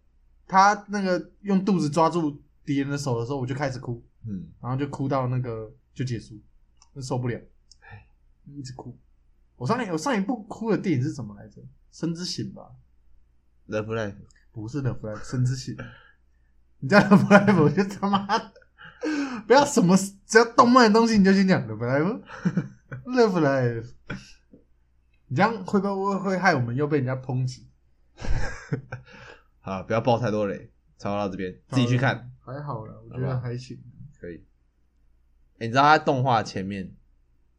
[0.47, 6.39] 他那个用肚子抓住敌人的手的时候，我就开始哭，嗯，然后就哭到那个就结束，
[6.95, 7.39] 就受不了，
[8.45, 8.97] 一直哭。
[9.57, 11.61] 我上一我上一部哭的电影是什么来着？
[11.91, 12.71] 生之醒吧
[13.67, 14.15] ？Love Life，
[14.51, 15.77] 不是 Love Life，生之醒。
[16.79, 18.25] 你叫 Love Life，我就他妈
[19.47, 23.91] 不要什么只要动漫的东西你就先讲 Love Life，Love Life。
[25.27, 27.67] 你这样会不会会害我们又被人家抨击？
[29.59, 33.77] 好，不要爆太多雷，超到这边自己去看，还好啦，我觉得还行。
[34.19, 34.35] 可以。
[35.59, 36.93] 欸你知道他动画前面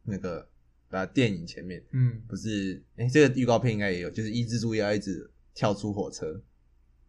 [0.03, 0.47] 那个
[0.89, 2.83] 啊电影前面嗯，不是？
[2.97, 6.41] 哎、这个预告片应该也有，就是一只猪要一直跳出火车，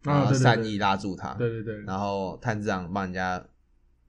[0.01, 3.45] 然后善意拉住他，对对对，然后炭治郎帮人家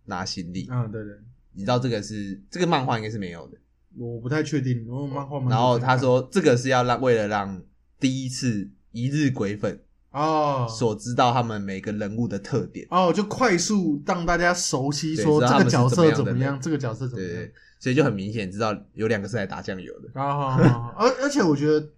[0.08, 0.68] 拿行李。
[0.70, 1.14] 嗯，对对，
[1.52, 3.56] 你知道这个是这个漫画应该是没有的。
[3.96, 7.60] 我不太确定，我漫画蛮然后他说这个是要让为了让
[7.98, 9.80] 第一次一日鬼粉
[10.12, 17.52] 哦，所知道他们每个人物的特点，哦，就快速让大家熟悉说这个角色怎么样这个角色怎么样对对。
[17.80, 20.20] 所以就很明显知道有两个是来打酱油的。
[20.20, 21.88] 啊，而而且我觉得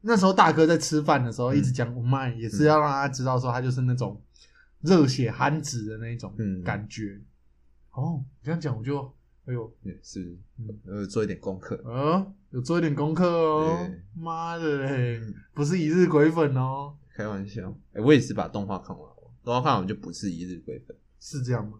[0.00, 4.20] 那时候大哥在吃饭的时候一直讲我慢，也是要让他知道说他就是那种
[4.80, 7.20] 热血憨子的那种嗯感觉。
[7.98, 9.02] 哦，你这样讲我就
[9.46, 11.74] 哎呦，嗯，是嗯呃做一点功课。
[11.84, 14.00] 呃，有做一点功课哦对。
[14.14, 19.10] 妈的嘞嗯，不是一日鬼粉哦，开玩笑，哎、我也是把动画看完，
[19.42, 20.96] 动画看完就不是一日鬼粉。
[21.18, 21.78] 是这样吗？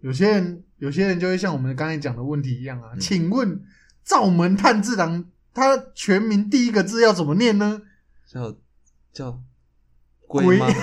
[0.00, 3.60] 有些人有些人就会像我们刚才讲的问题一样啊，嗯请问
[4.02, 7.82] 灶门炭治郎他全名第一个字要怎么念呢？
[8.26, 8.54] 叫
[9.12, 9.42] 叫
[10.26, 10.58] 龟龟。
[10.58, 10.66] 吗？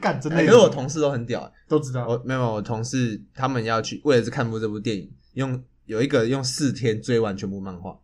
[0.00, 2.06] 干真的欸有，可是我同事都很屌、欸，都知道。
[2.06, 7.96] 我没有，我同事他们要去为了是看部这部电影，用有一个用四天追完全部漫画，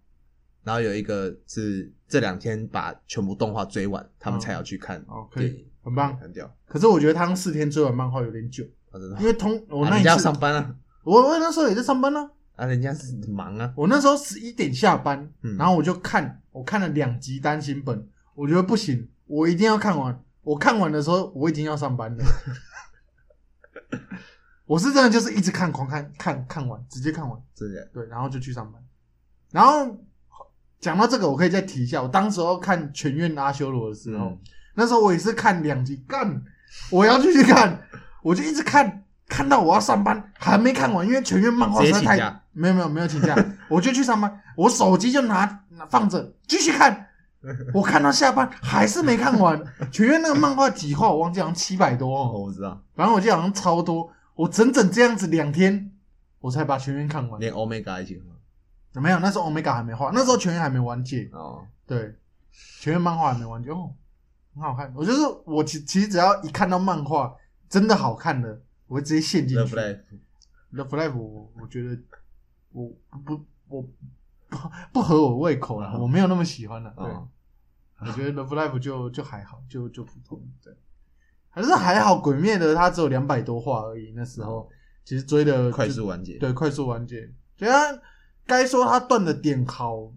[0.63, 6.53] 然后有一个是这两天把全部动画追完，他们才要去看哦可以很棒很屌。
[6.67, 10.75] 可是我觉得他用四天追完漫画有点久，我真的，因为通我那一次，上班啊，
[11.05, 20.23] 我我那时候也在上班呢、啊，人家是忙啊，我那时候十一点下班，嗯然后我就看，我看了两集单行本，我觉得不行，我一定要看完。
[20.43, 22.25] 我看完的时候，我已经要上班了。
[24.67, 27.79] 我是真的就是一直看，狂看，看看完，直接看完，直接。
[27.93, 28.83] 对，然后就去上班。
[29.51, 29.97] 然后
[30.81, 34.39] 讲到这个，我可以再提一下，我当时候看《全院阿修罗》的时候，嗯
[34.77, 36.43] 那时候我也是看两集，干，
[36.91, 37.81] 我要继续看，
[38.23, 42.17] 我就一直看，看到我要上班，还没看完，因为全院漫画实在太
[42.53, 43.37] 没有没有没有请假，
[43.69, 47.07] 我就去上班，我手机就拿拿放着继续看，
[47.75, 52.09] 我看到下班还是没看完，全院那个漫画几话我忘记好像七百多。
[52.09, 55.93] 哦，哦，我知道，反正我记得好像超多，我整整这样子两天，
[56.41, 57.39] 我才把全院看完。
[57.41, 59.03] 连 Omega 一起看。
[59.03, 62.15] 没有，那时候 Omega 还没画，那时候全院还没完结，哦，对，
[62.81, 63.71] 全院漫画还没完结。
[63.71, 63.93] 哦，
[64.55, 64.93] 很好看。
[64.95, 67.35] 我就是我其其实只要一看到漫画
[67.69, 69.77] 真的好看的，我会直接陷进 Love 去。
[69.77, 71.99] Life，The Flag 我我觉得
[72.71, 72.89] 我
[73.25, 73.89] 不我不
[74.93, 76.95] 不合我胃口了，哦我没有那么喜欢了。
[76.97, 77.29] 对，哦，
[78.07, 80.41] 我觉得 The Flag 就就还好，就就普通。
[80.63, 80.73] 对，
[81.49, 82.19] 还是还好。
[82.19, 84.69] 鬼灭的它只有两百多话而已，那时候
[85.05, 86.39] 其实追的快速完结。
[86.39, 87.31] 对，快速完结。
[87.57, 88.03] 觉得
[88.47, 90.13] 该说它断的点好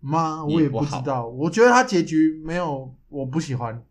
[0.00, 0.44] 吗？
[0.44, 1.26] 我也也不知道。
[1.26, 3.82] 我觉得它结局没有我不喜欢，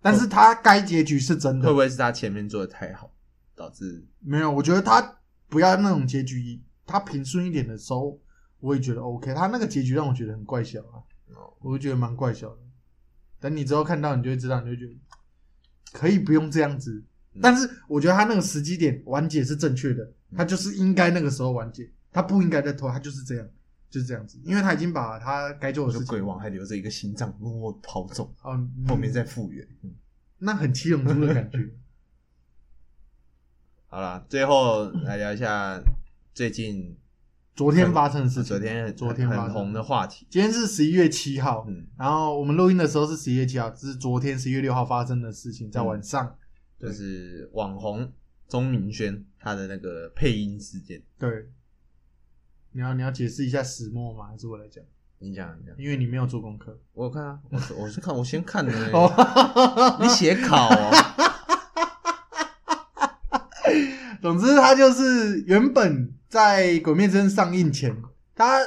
[0.00, 1.78] 但是他该结局是真的会不。
[1.78, 3.10] 会是他前面做的太好，
[3.54, 5.18] 导致没有，我觉得他
[5.48, 8.18] 不要那种结局，他平顺一点的时候，
[8.60, 9.34] 我也觉得 OK。
[9.34, 11.02] 他那个结局让我觉得很怪小啊，
[11.36, 12.58] 哦我就觉得蛮怪笑的。
[13.38, 14.98] 等你之后看到，你就会知道，你就觉得
[15.92, 17.04] 可以不用这样子。
[17.34, 23.46] 嗯但是我觉得他那个时机点完结是正确的，他就是应该那个时候完结，他不应该再拖，他就是这样，
[23.90, 28.34] 就是这样子，因为他已经把他该做的事情鬼王还留着一个心脏默默跑走，
[28.88, 29.66] 后面再复原。
[29.82, 29.94] 嗯
[30.38, 31.58] 那很七龙珠的感觉。
[33.88, 35.80] 好了，最后来聊一下
[36.34, 36.96] 最近
[37.56, 40.26] 昨天发生的事情，昨天昨天很红的话题。
[40.28, 46.36] 今天是十一月七号，嗯，然后我们录音的时候是十一月七号，这是昨天十一月六号发生的事情，在嗯晚上。
[46.78, 48.12] 对就是网红
[48.46, 51.02] 钟明轩他的那个配音事件。
[51.18, 51.48] 对，
[52.72, 54.26] 你要你要解释一下始末吗？
[54.26, 54.84] 还是我来讲？
[55.20, 56.78] 你讲，你讲，因为你没有做功课。
[56.92, 58.70] 我有看啊，我是我是看我先看的
[59.98, 60.90] 你写考哦？
[64.20, 67.96] 总之，他就是原本在《鬼灭之刃》上映前，
[68.34, 68.58] 它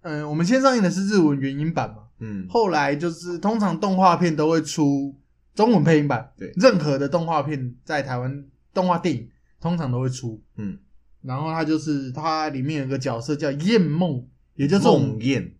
[0.00, 5.14] 嗯、呃我们先上映的是日文原音版嘛，嗯，后来就是通常动画片都会出
[5.54, 6.50] 中文配音版，对。
[6.56, 9.28] 任何的动画片在台湾动画电影
[9.60, 10.42] 通常都会出。
[10.56, 10.78] 嗯，
[11.20, 15.52] 然后它就是它里面有个角色叫燕梦，也就是我们梦魇，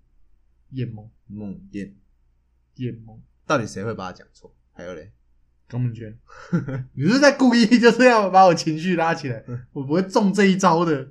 [0.71, 1.11] 燕梦。
[1.27, 1.93] 梦魇，
[2.77, 3.21] 燕梦。
[3.47, 4.51] 到底谁会把它讲错？
[4.73, 5.13] 还有嘞，
[5.69, 6.17] 高明轩，
[6.97, 11.07] 你是在故意就是要把我情绪拉起来，嗯 我不会中这一招的。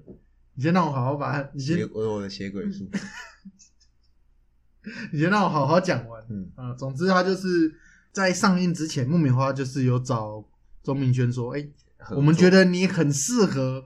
[0.58, 2.90] 你先让我好好把，你先我有我的血鬼术。
[5.14, 6.26] 你先让我好好讲完。
[6.30, 6.50] 嗯。
[6.56, 7.72] 啊、总之他就是
[8.12, 10.44] 在上映之前，木棉花就是有找
[10.84, 11.64] 周明轩说，哎、
[12.10, 13.86] 我们觉得，得你很适合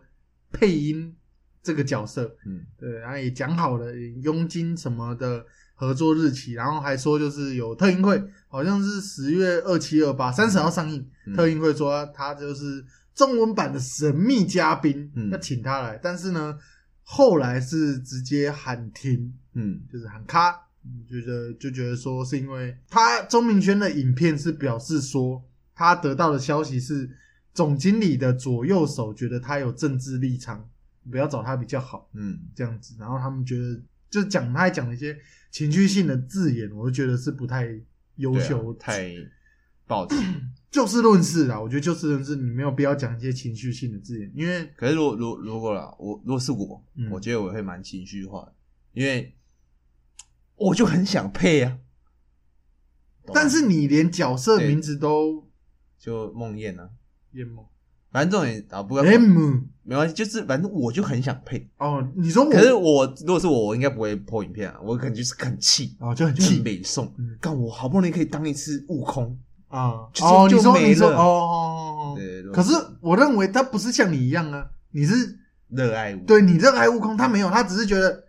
[0.49, 1.13] 配音
[1.61, 2.61] 这个角色，嗯。
[2.77, 5.45] 对，然后也讲好了佣金什么的
[5.75, 11.35] 合作日期，然后还说就是有特映会，好像是十月二七二八三十号上映，嗯。
[11.35, 15.29] 特映会说他就是中文版的神秘嘉宾，嗯。
[15.29, 16.57] 要请他来，但是呢，
[17.03, 19.81] 后来是直接喊停，嗯。
[19.91, 25.43] 就是喊卡，嗯觉得就觉得说是因为他钟明轩的影片是表示说
[25.75, 27.09] 他得到的消息是
[27.53, 30.67] 总经理的左右手觉得他有政治立场，
[31.09, 32.39] 不要找他比较好嗯。
[32.55, 35.17] 这样子，然后他们觉得就讲他还讲了一些
[35.51, 37.67] 情绪性的字眼，我就觉得是不太
[38.15, 39.13] 优秀，太
[39.85, 40.15] 暴气。
[40.71, 47.11] 就事论事啦，我觉得就事论事，你没有必要讲一些情绪性的字眼，因为可是如果如如果啦，我如果是我，嗯。
[47.11, 48.53] 我觉得我会蛮情绪化的，
[48.93, 49.35] 因为
[50.55, 51.77] 我就很想配啊。
[53.25, 53.41] 懂吗？
[53.41, 55.45] 但是你连角色对名字都
[55.99, 56.89] 就梦魇啊，
[57.33, 57.69] 淹没
[58.09, 61.69] 反正这种也啊，不过 M 没关系，就是反正我就很想配。
[61.77, 62.49] 哦，你说我？
[62.49, 69.37] 可是我如果是我，我应该不会破影片啊，我可能就是很气，哦就很气北宋嗯，干我好不容易可以当一次悟空，
[69.71, 78.25] 啊就哦，就你说你说哦哦哦哦，对，可是我认为他不是像你一样啊，你是热爱悟空，对你热爱悟空，他没有，他只是觉得，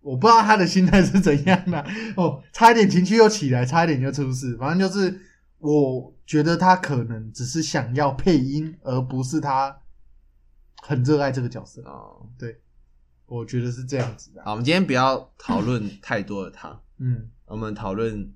[0.00, 1.84] 我不知道他的心态是怎样的、
[2.16, 5.20] 哦，差一点情绪又起来，差一点就出事，反正就是
[5.58, 9.76] 我觉得他可能只是想要配音，而不是他
[10.82, 12.26] 很热爱这个角色，哦。
[12.38, 12.60] 对
[13.26, 14.42] 我觉得是这样子的。
[14.44, 18.32] 好，我们今天不要讨论太多的他，嗯，我们讨论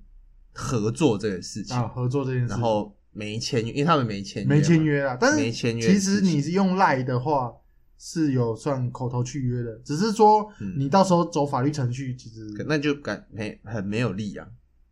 [0.55, 6.51] 合作这个事情，啊，合作这件事，然后没签约，因为他们没签约，没签，约啊，但是没签约其实你是。
[6.53, 7.53] 用赖的话。
[7.97, 10.75] 是有算口头契约的，只是说嗯。
[10.77, 14.45] 你到时候走法律程序，其实可那就感没很没有力啊。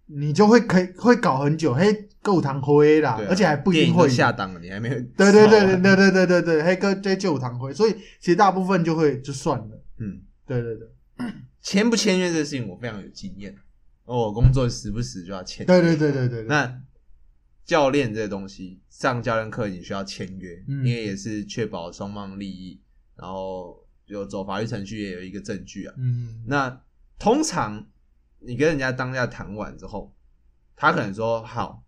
[0.05, 7.91] 你就会可以会搞很久，嘿，够堂灰啦，对啊而且还不一电影都定会下档了，你还没有对对对对对对对对对，黑哥这就有堂灰，所以
[8.21, 9.83] 其实大部分就会就算了。
[9.99, 10.87] 嗯，对对对。
[11.61, 13.53] 签不签约这个事情我非常有经验，
[14.05, 15.65] 我工作时不时就要签。
[15.65, 16.81] 对对对对对对，那
[17.65, 20.85] 教练这东西，上教练课你需要签约，嗯。
[20.85, 22.81] 因为也是确保双方利益，
[23.15, 25.93] 然后有走法律程序也有一个证据啊。
[25.97, 26.83] 嗯，那
[27.17, 27.87] 通常
[28.39, 30.13] 你跟人家当下谈完之后，
[30.75, 31.85] 他可能说好，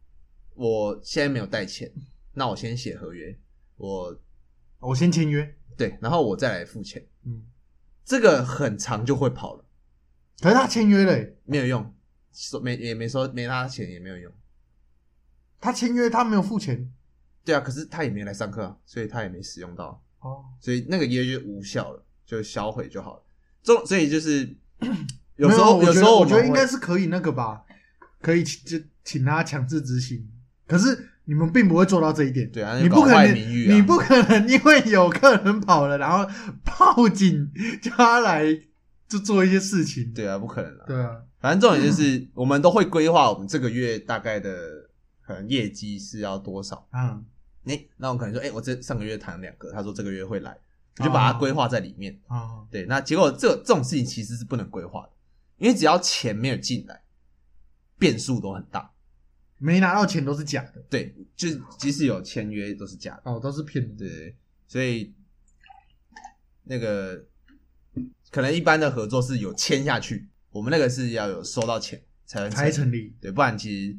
[0.53, 1.91] 我现在没有带钱，
[2.33, 3.37] 那我先写合约，
[3.75, 4.17] 我
[4.79, 7.05] 我先签约，对，然后我再来付钱。
[7.25, 7.43] 嗯，
[8.05, 9.65] 这个很长就会跑了，
[10.39, 11.93] 可是他签约了欸，没有用，
[12.35, 14.31] 收没也没说没拿钱也没有用。
[15.61, 16.91] 他签约他没有付钱
[17.43, 23.23] 对啊，可是他也没来上课啊，所以他也没使用到，哦，所以那个约就无效了，就销毁就好了。
[23.63, 24.47] 这所以就是
[25.37, 27.63] 有时候有有时候我觉得我觉得应该是可以那个吧，
[28.21, 30.27] 可以请就请他强制执行，
[30.67, 32.51] 可是你们并不会做到这一点。
[32.51, 36.31] 对啊，你不可能，你不可能因为有客人跑了，然后
[36.63, 38.45] 报警叫他来
[39.07, 40.13] 就做一些事情。
[40.13, 40.83] 对啊，不可能啊。
[40.85, 44.89] 对啊，反正重点就是我们都会规划我们这个月大概的
[45.21, 46.87] 可能业绩是要多少。
[46.91, 47.25] 嗯
[47.67, 50.55] 哎、那我可能说，哎、我这上个月谈两个，他说这个月会来，
[50.99, 52.15] 我就把它规划在里面。
[52.27, 55.09] 啊，对，那结果这这种事情其实是不能规划的，
[55.57, 57.01] 因为只要钱没有进来，
[57.97, 58.91] 变数都很大。
[59.57, 61.47] 没拿到钱都是假的，对，就
[61.79, 63.31] 即使有签约都是假的。
[63.31, 64.07] 哦，都是骗人的。
[64.07, 64.35] 对
[64.67, 65.13] 所以
[66.63, 67.23] 那个
[68.29, 73.97] 可能一般的合作是有签下去，我们那个是要有收到钱才能才成成立对，不然其实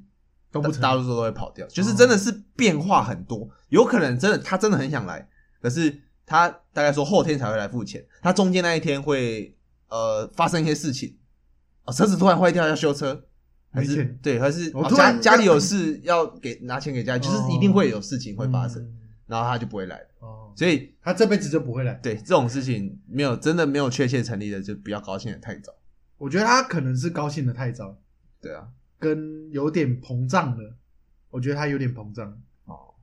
[0.51, 5.29] 都不成大多数都会跑掉，就是真的是变化很多，有可能真的他真的很想来，
[5.61, 9.55] 可是他大概说后天才会来付钱，他中间那一天会
[9.89, 11.19] 呃发生一些事情，
[11.85, 13.25] 哦，车子突然坏掉要修车。
[13.73, 18.97] 还是对，还是家家里有 事要给拿钱给家里，就是一定会有事情会发生，嗯
[19.27, 20.01] 然后他就不会来。
[20.21, 21.93] 哦，所以他这辈子就不会来。
[21.95, 25.75] 对这种事情没有真的没有确切成立的，就不要高兴的太早。
[26.19, 27.97] 我觉得他可能是高兴的太早，
[28.41, 30.77] 对啊，跟有点膨胀了。
[31.31, 32.31] 我觉得他有点膨胀。
[32.65, 32.95] 哦，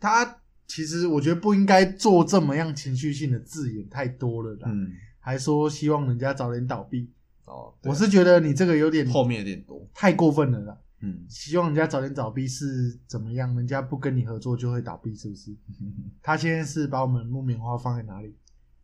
[0.00, 7.12] 他其实我觉得不应该做这么样情绪性的字眼太多了啦，嗯，还说希望人家早点倒闭。
[7.44, 10.78] 哦，我是觉得你这个有点后面有点多，太过分了啦。
[11.00, 13.54] 嗯，希望人家早点倒闭是怎么样？
[13.56, 15.54] 人家不跟你合作就会倒闭，是不是？
[16.22, 18.34] 他现在是把我们木棉花放在哪里？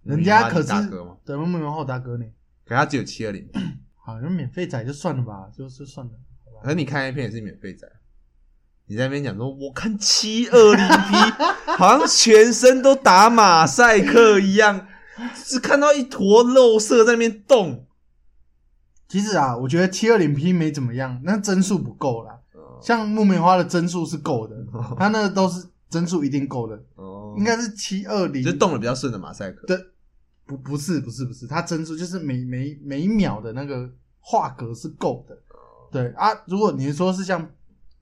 [0.03, 0.69] 人家可是
[1.25, 2.25] 对木棉花后大哥呢？
[2.69, 3.49] 可他只有七二零，
[4.05, 6.13] 好，像免费载就算了吧，就就算了。
[6.63, 7.89] 可是你看 A 片也是免费载，
[8.87, 11.15] 你在那边讲说我看七二零 P，
[11.79, 14.87] 好像全身都打马赛克一样，
[15.35, 17.87] 只看到一坨肉色在那边动。
[19.09, 22.33] 其实啊，我觉得七二零 P 没怎么样，那帧数不够啦。
[22.53, 24.55] 哦像木棉花的帧数是够的，
[24.97, 28.43] 它那个都是帧数一定够的，哦应该是七二零。
[28.45, 29.67] 就动的比较顺的马赛克。
[29.67, 29.77] 对
[30.49, 33.89] 不不是不是不是，它帧数就是每每每一秒的那个
[34.19, 35.39] 画格是够的。
[35.93, 37.47] 对啊，如果你说是像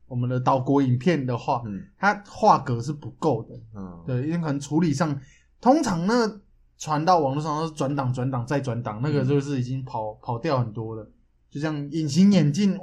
[0.06, 3.54] 我们的岛国影片的话，嗯它画格是不够的。
[3.74, 5.20] 嗯，对，因为可能处理上，
[5.60, 6.40] 通常那个
[6.78, 11.10] 传到网络上都是转档、转档再转档，那个嗯就是已经跑跑掉很多了，
[11.50, 12.78] 就像隐形眼镜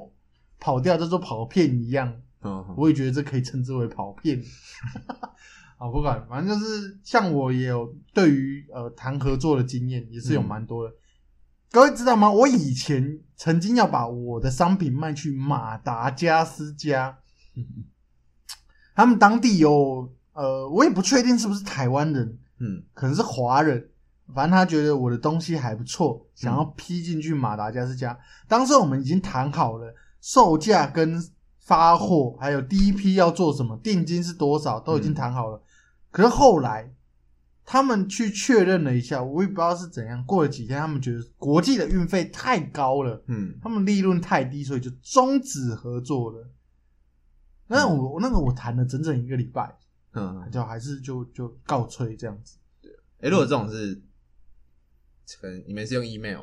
[0.59, 2.13] 跑掉叫做跑片一样。
[2.41, 4.43] 嗯，我也觉得这可以称之为跑片。
[5.77, 10.93] 啊，不管，反正就是像我也有对于呃谈合作的经验，也是有蛮多的。
[11.71, 12.31] 各位知道吗？
[12.31, 17.17] 我以前曾经要把我的商品卖去马达加斯加，
[18.95, 23.89] 他们当地有呃，我也不确定是不是台湾人，嗯可能是华人。
[24.33, 28.17] 反正他觉得我的东西还不错，想要批进去马达加斯加。
[28.47, 31.21] 当时我们已经谈好了售价跟
[31.63, 35.61] 发货，还有第一批要做什么，定金是多少，都已经谈好了。
[36.11, 36.93] 可是后来
[37.65, 40.23] 他们去确认了一下，我也不知道是怎样。
[40.25, 46.49] 过了几天，他们觉得国际的运费太高了，嗯他们利润太低，所以就终止合作了。
[47.67, 49.75] 那我那个我谈了整整一个礼拜，
[50.11, 52.57] 嗯，就还是就就告吹这样子。
[53.21, 53.95] 哎，如果这种是，
[55.39, 56.41] 可能你们是用 email，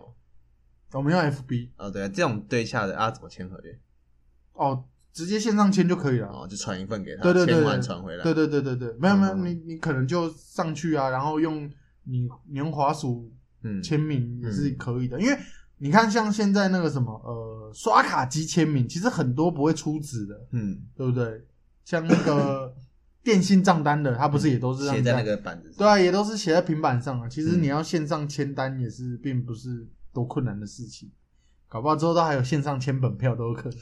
[0.92, 3.78] 我们用 FB 哦，对啊，这种对下的啊，怎么签合约？
[4.54, 6.28] 哦，直接线上签就可以了。
[6.28, 8.22] 哦，就传一份给他，对对对签完对传回来。
[8.22, 11.70] 对对对对对，没有没有，嗯你你可能就上去啊，然后用
[12.04, 13.30] 你你用滑鼠
[13.62, 15.36] 嗯，签名也是可以的，因为
[15.78, 21.44] 你看像现在那个什么呃刷卡机签名，其实很多不会出纸的，嗯，对不对？
[21.84, 22.74] 像那个
[23.22, 25.76] 电信账单的，它不是也都是让写在那个板子上。
[25.78, 27.28] 对啊，也都是写在平板上啊。
[27.28, 31.10] 其实嗯你要线上签单也是并不是多困难的事情，
[31.68, 33.78] 搞不好之后都还有线上签本票都有可能。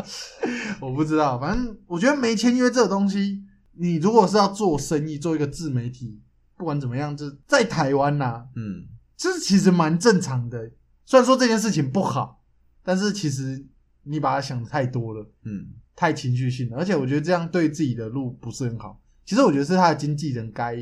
[0.80, 6.20] 我不知道，反正我觉得没签约这个东西，你如果是要做生意，做一个自媒体，
[6.56, 10.70] 不管怎么样，就在台湾呐、嗯这其实蛮正常的。
[11.06, 12.42] 虽然说这件事情不好，
[12.82, 13.66] 但是其实
[14.02, 15.30] 你把它想的太多了。
[15.44, 19.00] 嗯太情绪性了，而且我觉得这样对自己的路不是很好。
[19.24, 20.76] 其实我觉得是他的经纪人该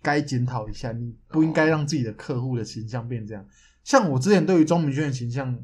[0.00, 3.44] 该检讨一下，你不应该让自己的客户的形象变这样。
[3.82, 5.58] 像我之前对于钟明轩的形象，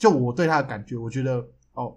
[0.00, 1.94] 就我对他的感觉，我觉得哦，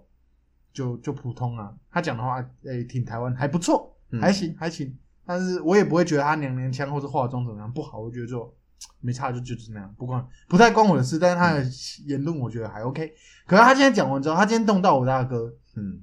[0.74, 1.74] 就就普通啊。
[1.90, 4.94] 他讲的话，诶、挺台湾，还不错，嗯还行还行。
[5.24, 8.54] 但是我也不会觉得他娘娘腔或是化妆怎么样不好，我觉得就
[9.00, 11.18] 没差，就就是那样，不关不太关我的事。
[11.18, 11.64] 但是他的
[12.06, 13.10] 言论我觉得还 OK。
[13.46, 16.02] 可是他今天讲完之后，他今天动到我大哥，嗯，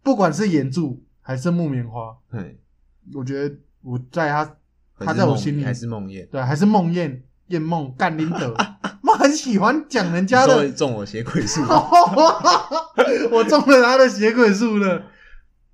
[0.00, 2.60] 不管是岩柱还是木棉花，对，
[3.14, 4.56] 我觉得我在他
[5.00, 8.71] 他在我心里还是梦魇，对还是梦魇 燕梦干林德，我
[9.22, 11.60] 很喜欢讲人家的中，我血鬼术，
[13.30, 15.02] 我中了他的血鬼术了，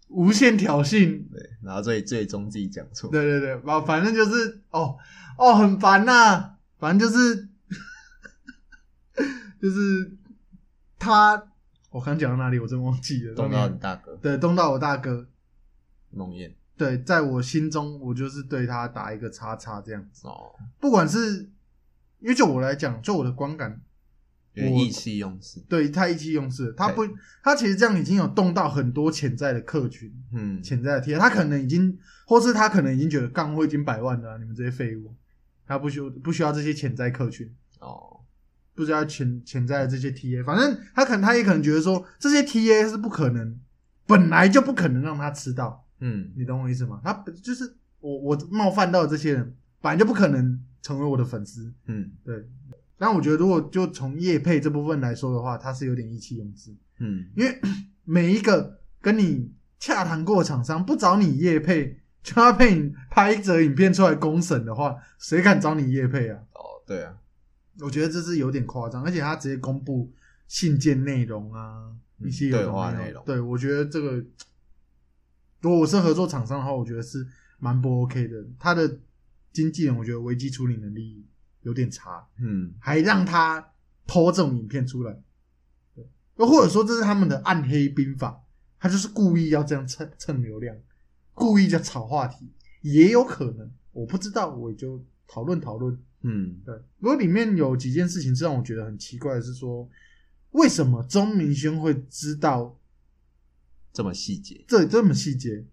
[0.09, 1.23] 无限挑衅。
[1.33, 4.97] 对，然后最最终自己讲错，对对对，反反正就是哦
[5.39, 7.49] 哦很烦呐、反正就是
[9.61, 10.13] 就是
[10.99, 11.43] 他，
[11.91, 13.35] 我刚讲到哪里，我真忘记了。
[13.35, 14.13] 动到你大哥。
[14.21, 15.27] 对动到我大哥，
[16.11, 16.53] 梦魇。
[16.77, 20.29] 对，在我心中，我就是对他打一个叉叉这样子。
[20.29, 21.49] 哦，不管是
[22.21, 23.81] 因为就我来讲，就我的观感，
[24.57, 25.61] 我意气用事。
[25.69, 26.73] 对，他意气用事了。
[26.73, 27.03] 他不，
[27.43, 31.97] 他其实这样已经有动到很多潜在的客群，嗯，潜在的贴，他可能已经，
[32.27, 35.15] 或是他可能已经觉得，干我已经百万了啊、你们这些废物，
[35.67, 38.21] 他不需不需要这些潜在客群，哦，
[38.75, 43.59] 不需要潜潜在的这些 TA，反正他可能他也可能觉得说，这些 TA 是不可能，
[44.07, 47.01] 本来就不可能让他吃到，嗯你懂我意思吗？
[47.05, 52.49] 他本就是我我冒犯到这些人，本来就不可能成为我的粉丝，嗯对。
[53.01, 56.75] 但我觉得，如果就从业配这部分来说的话，他是有点意气用事。
[56.99, 57.61] 嗯，因为
[58.05, 66.41] 每一个跟你洽谈过的厂商不找你业配，就要配你拍一则影片出来公审的话，谁敢找你业配啊？
[66.55, 67.17] 哦，对啊，
[67.81, 70.13] 我觉得这是有点夸张，而且他直接公布
[70.49, 74.17] 信件内容啊，嗯一些有的对话内容对我觉得这个，
[75.61, 77.25] 如果我是合作厂商的话，我觉得是
[77.61, 78.45] 蛮不 OK 的。
[78.59, 78.99] 他的
[79.53, 81.25] 经纪人，我觉得危机处理能力
[81.63, 82.27] 有点差。
[82.39, 83.73] 嗯还让他
[84.07, 85.23] 偷这种影片出来，
[85.95, 86.05] 对，
[86.37, 88.41] 又或者说这是他们的暗黑兵法，
[88.79, 90.77] 他就是故意要这样蹭蹭流量，
[91.35, 92.51] 故意在炒话题，
[92.83, 95.99] 也有可能，我不知道，我就讨论讨论。
[96.23, 99.89] 嗯对，不过里面有几件事情是让我觉得很奇怪的，是说
[100.51, 102.77] 为什么钟明轩会知道
[103.93, 105.65] 这么细节，这这么细节？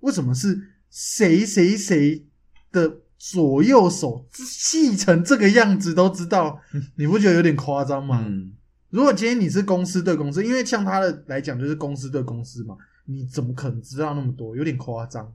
[0.00, 2.26] 为什么是谁谁谁
[2.72, 6.60] 的左右手细成这个样子都知道？
[6.96, 8.24] 你不觉得有点夸张吗？
[8.26, 8.52] 嗯
[8.90, 14.56] 如果今天你是公司对公司，因为像他的来讲就是公司对公司嘛，你怎么可能知道那么多？
[14.56, 15.30] 有点夸张。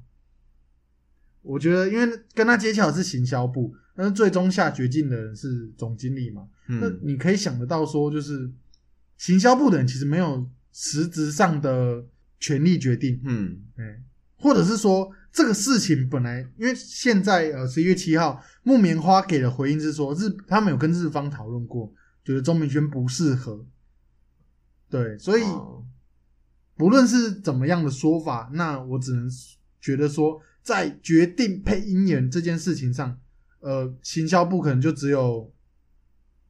[1.43, 8.49] 我觉得，因为跟他接洽的是行销部，但是最终下决定的人是总经理嘛，那嗯你可以想得到说，就是
[9.17, 12.03] 行销部的人其实没有实质上的
[12.39, 13.99] 权利决定，嗯对，
[14.38, 23.65] 或者是说这个事情本来，因为现在呃十一月七号，木棉花给的回应是说日他们有跟日方讨论过，觉得钟明轩不适合，
[24.89, 25.86] 对，所以哦。
[26.77, 29.29] 不论是怎么样的说法，那我只能
[29.79, 33.19] 觉得说，在决定配音员这件事情上，
[33.59, 35.53] 呃，行销部可能就只有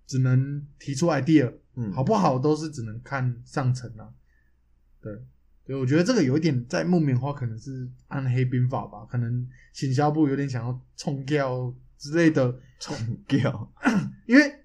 [0.07, 1.91] 只能提出 idea，嗯。
[1.91, 4.07] 好不好都是只能看上层啊。
[5.01, 5.11] 对，
[5.79, 12.95] 我觉得这个有一点在木棉花可能是暗黑兵法吧，可能行销部有点想要冲掉之类的， 冲
[13.27, 13.71] 掉，
[14.25, 14.55] 因为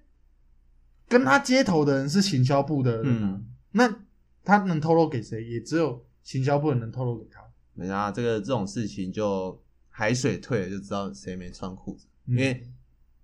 [1.07, 3.45] 跟他接头的人是行销部的人啊，嗯。
[3.71, 3.95] 那
[4.43, 7.41] 他能透露给谁，也只有行销部的人能透露给他。
[7.73, 12.31] 没啊，这个这种事情就海水退了就知道谁没穿裤子，嗯。
[12.31, 12.67] 因为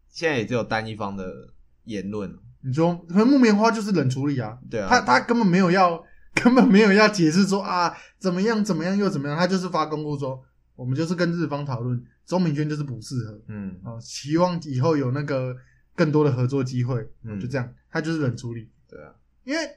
[0.10, 1.54] 现在也只有单一方的
[1.86, 2.32] 言论，
[2.62, 6.02] 你说，可能木棉花就是冷处理啊，对啊，他他根本没有要，
[6.34, 10.44] 根本没有要解释说啊怎么样怎么样又怎么样，他就是发公布说，
[10.76, 15.56] 我们就是跟日方讨论，周明轩就是不适合嗯啊，希望以后有那个
[15.96, 18.70] 更多的合作机会，嗯就这样，他就是冷处理。
[18.90, 19.14] 对啊，
[19.44, 19.70] 因为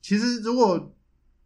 [0.00, 0.94] 其实如果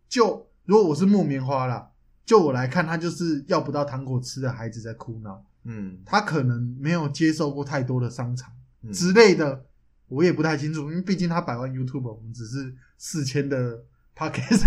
[0.09, 1.91] 就如果我是木棉花啦，
[2.25, 8.53] 就我来看，他就是要不到糖果吃的孩子在哭闹，嗯他可能没有接受过太多的商场。
[8.83, 9.65] 嗯之类的，
[10.07, 13.83] 我也不太清楚，因为毕竟他百万 YouTube，我们只是四千的
[14.17, 14.65] Podcast，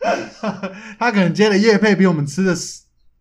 [0.98, 2.54] 他可能接的叶配比我们吃的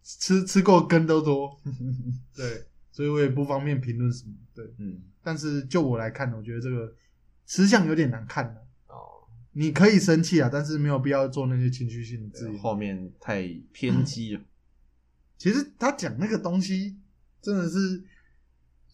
[0.01, 1.59] 吃吃过根都多，
[2.33, 5.03] 对，所以我也不方便评论什么，对，嗯。
[5.21, 6.95] 但是就我来看，我觉得这个
[7.45, 12.57] 吃相有点难看的、哦，你可以生气啊，但是没有必要做那些情绪性的字眼。
[12.57, 14.41] 后面太偏激了，
[15.37, 16.97] 其实他讲那个东西，
[17.41, 18.01] 真的是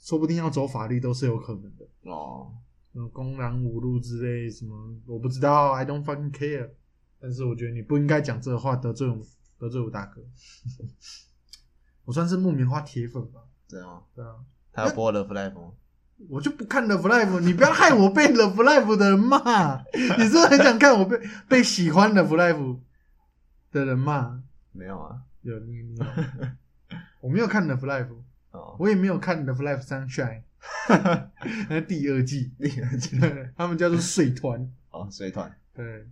[0.01, 1.87] 说不定要走法律都是有可能的。
[2.09, 2.51] 哦，
[2.95, 4.73] 嗯，公然侮辱之类什么，
[5.05, 6.69] 我不知道，I don't fucking care。
[7.19, 9.17] 但是我觉得你不应该讲这个话，得罪我，
[9.59, 10.21] 得罪我大哥。
[12.05, 14.35] 我算是木棉花铁粉吧，对啊，对啊，
[14.71, 15.71] 他要播 Love Life 吗？
[16.29, 19.83] 我就不看 Love Life，你不要害我被 Love Life 的人骂。
[19.93, 21.19] 你是不是很想看我被
[21.49, 22.79] 被喜欢 Love Life
[23.71, 24.41] 的人骂？
[24.71, 26.05] 没有啊，有你你有，
[27.21, 28.15] 我没有看 Love Life，
[28.51, 30.43] 哦，我也没有看 Love Life Sunshine，
[31.69, 33.17] 那第二季，第二季
[33.55, 36.07] 他们叫做水 团，哦，水团对。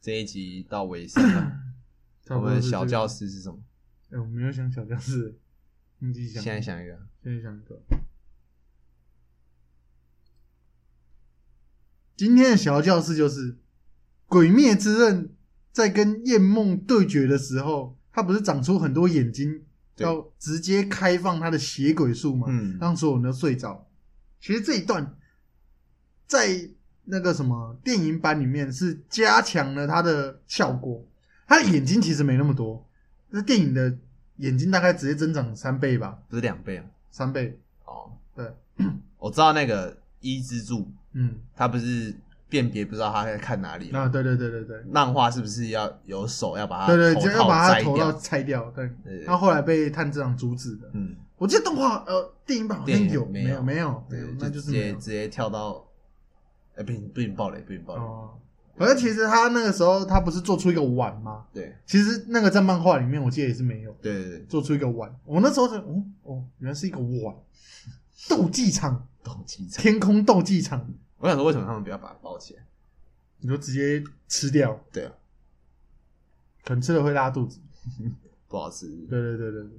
[0.00, 1.52] 这一集到尾声了，
[2.24, 3.62] 差我不多是这个们小教室是什么？
[4.10, 5.38] 哎、我没有想小教室，
[5.98, 6.42] 你自己想。
[6.42, 7.80] 现在，想一个，现在想一个。
[12.16, 13.52] 今天的小教室就是
[14.26, 15.28] 《鬼灭之刃》
[15.70, 19.64] 在跟夜梦对决的时候，他不是长出很多眼睛，对
[20.00, 23.86] 要直接开放他的血鬼术嘛，嗯让所有人都睡着。
[24.40, 25.16] 其实这一段
[26.26, 26.68] 在
[27.04, 31.04] 那个什么电影版里面是加强了他的效果，
[31.46, 32.88] 他的眼睛其实没那么多，
[33.28, 33.98] 那电影的
[34.36, 36.84] 眼睛大概直接增长三倍吧，不是两倍啊？
[37.10, 37.58] 三倍。
[37.84, 38.46] 哦，对，
[39.18, 42.14] 我知道那个一之助，嗯，他不是
[42.50, 48.12] 辨别不知道他在看哪里吗，啊，对对对对对，漫画是不是要有手要把他对对，就要把他头要？
[48.12, 48.70] 拆掉。
[48.72, 50.90] 对，对他后来被炭治郎阻止的。
[50.94, 55.86] 嗯，我记得动画呃电影版好像有，没有没有没有，对，那就就是直接直接跳到，
[56.74, 58.30] 哎，不行不行暴雷，不行暴雷，哦。
[58.76, 61.44] 反正其实他那个时候他不是做出一个碗吗？
[61.52, 65.14] 对其实那个在漫画里面我记得也是没有对对对，做出一个碗。
[65.26, 67.34] 我那时候就哦哦，原来是一个碗，
[68.28, 69.82] 斗技场，斗技场。
[69.82, 70.88] 天空斗技场，
[71.20, 72.62] 我想说，为什么他们不要把它包起来？
[73.40, 75.12] 你就直接吃掉，对啊，
[76.64, 77.60] 可能吃了会拉肚子。
[78.48, 78.86] 不好吃。
[79.08, 79.70] 对对对对对，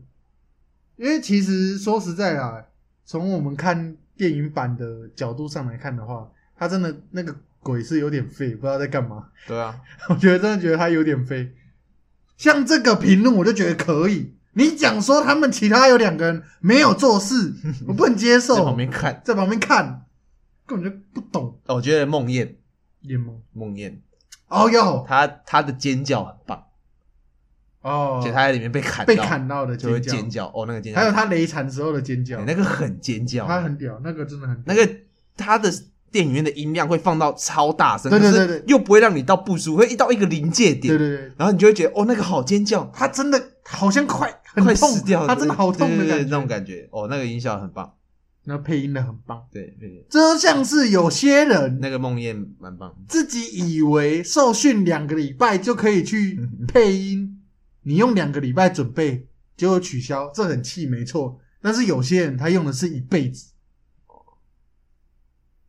[0.96, 2.64] 因为其实说实在啊，
[3.06, 9.28] 从我们看电影版的角度上来看的话，他真的那个鬼是有点废，不知道在干嘛。
[9.48, 11.54] 对啊， 我觉得真的觉得他有点废。
[12.38, 14.34] 像这个评论，我就觉得可以。
[14.54, 17.54] 你讲说他们其他有两个人没有做事，
[17.88, 18.56] 我不能接受。
[18.56, 19.22] 在旁边看。
[19.24, 20.06] 在旁边看，
[20.72, 21.60] 根本就不懂。
[21.68, 22.56] 哦我觉得梦魇，
[23.02, 23.34] 眼眸。
[23.54, 23.94] 梦魇，
[24.48, 25.06] 哦哟。
[25.08, 26.64] 他他的尖叫很棒，
[27.82, 28.20] 哦。
[28.20, 29.14] 而且，他在里面被砍到。
[29.14, 32.40] 被砍到的就会尖尖叫，哦，那个尖叫，还有他雷惨时候的尖叫。
[32.40, 34.90] 哎，那个很尖叫，他很屌，那个真的很那个
[35.36, 35.72] 他的
[36.12, 38.64] 电影院的音量会放到超大声，对对对对。
[38.68, 47.94] 又不会让你到不舒服，会一到一个临界点，对对对，然后你就会觉得哦，那个好尖叫，他真的好像快快死掉了，他真的好痛的感觉，那种感觉，哦，那个音效很棒，
[48.44, 57.44] 那配音的很棒，对对，这就像是有些人那个梦魇蛮棒，自己以为受训两个礼拜就可以去 配音，
[57.84, 61.40] 你用两个礼拜准备，结果取消，这很气，没错。
[61.62, 63.52] 但是有些人他用的是一辈子，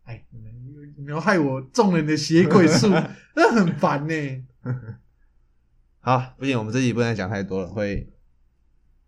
[0.05, 2.89] 哎，你们你们要害我中了你的邪鬼术，
[3.37, 4.45] 那很烦呢、
[6.01, 8.11] 好，不行，我们这集不能讲太多了，会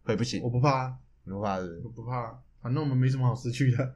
[0.03, 0.43] 会不行。
[0.43, 0.95] 我，不怕，
[1.25, 1.81] 你不怕是不是？
[1.85, 3.95] 我不怕，反正我们没什么好失去的。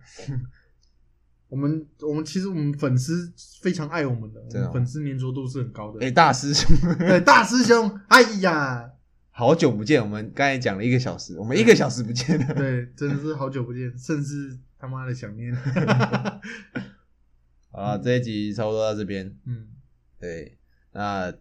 [1.49, 6.05] 我们我们其实我们粉丝非常爱我们的，我真的吗们粉丝粘着度是很高的。
[6.05, 8.91] 哎、大师兄， 对，大师兄，哎呀，
[9.33, 12.55] 好久不见，我们刚才讲了一个小时，我们一个小时不见了。
[12.55, 15.57] 对，真的是好久不见，甚至他妈的想念。
[17.71, 19.35] 好了，这一集差不多到这边。
[19.47, 19.69] 嗯，
[20.21, 20.59] 对，
[20.93, 21.33] 那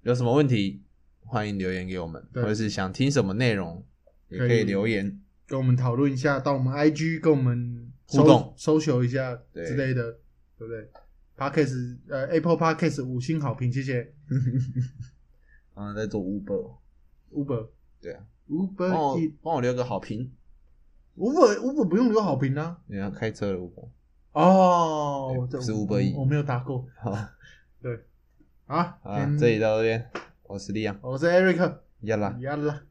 [0.00, 0.80] 有什么问题，
[1.20, 3.84] 欢迎留言给我们，对或者是想听什么内容，
[4.30, 5.20] 也可可以以留言。
[5.46, 10.18] 跟我们讨论一下，到我们 IG 跟我们互动搜求一下对之类的，
[10.58, 10.90] 对不对
[11.36, 14.12] ？Podcast 呃 Apple Podcast 五星好评，谢谢。
[15.74, 17.68] 啊，在做 Uber，Uber
[18.00, 20.32] 对啊，Uber 帮我帮我留个好评。
[21.16, 22.78] Uber Uber 不用留好评啊。
[22.86, 23.88] 你要开车了 Uber，
[24.32, 26.86] 哦，是我 Uber Eats 我我没有打过。
[26.98, 27.12] 好，
[28.66, 30.10] 好，好，今这里到这边，
[30.44, 32.36] 我是利阳，我是 Eric，亚啦。
[32.40, 32.82] 亚啦。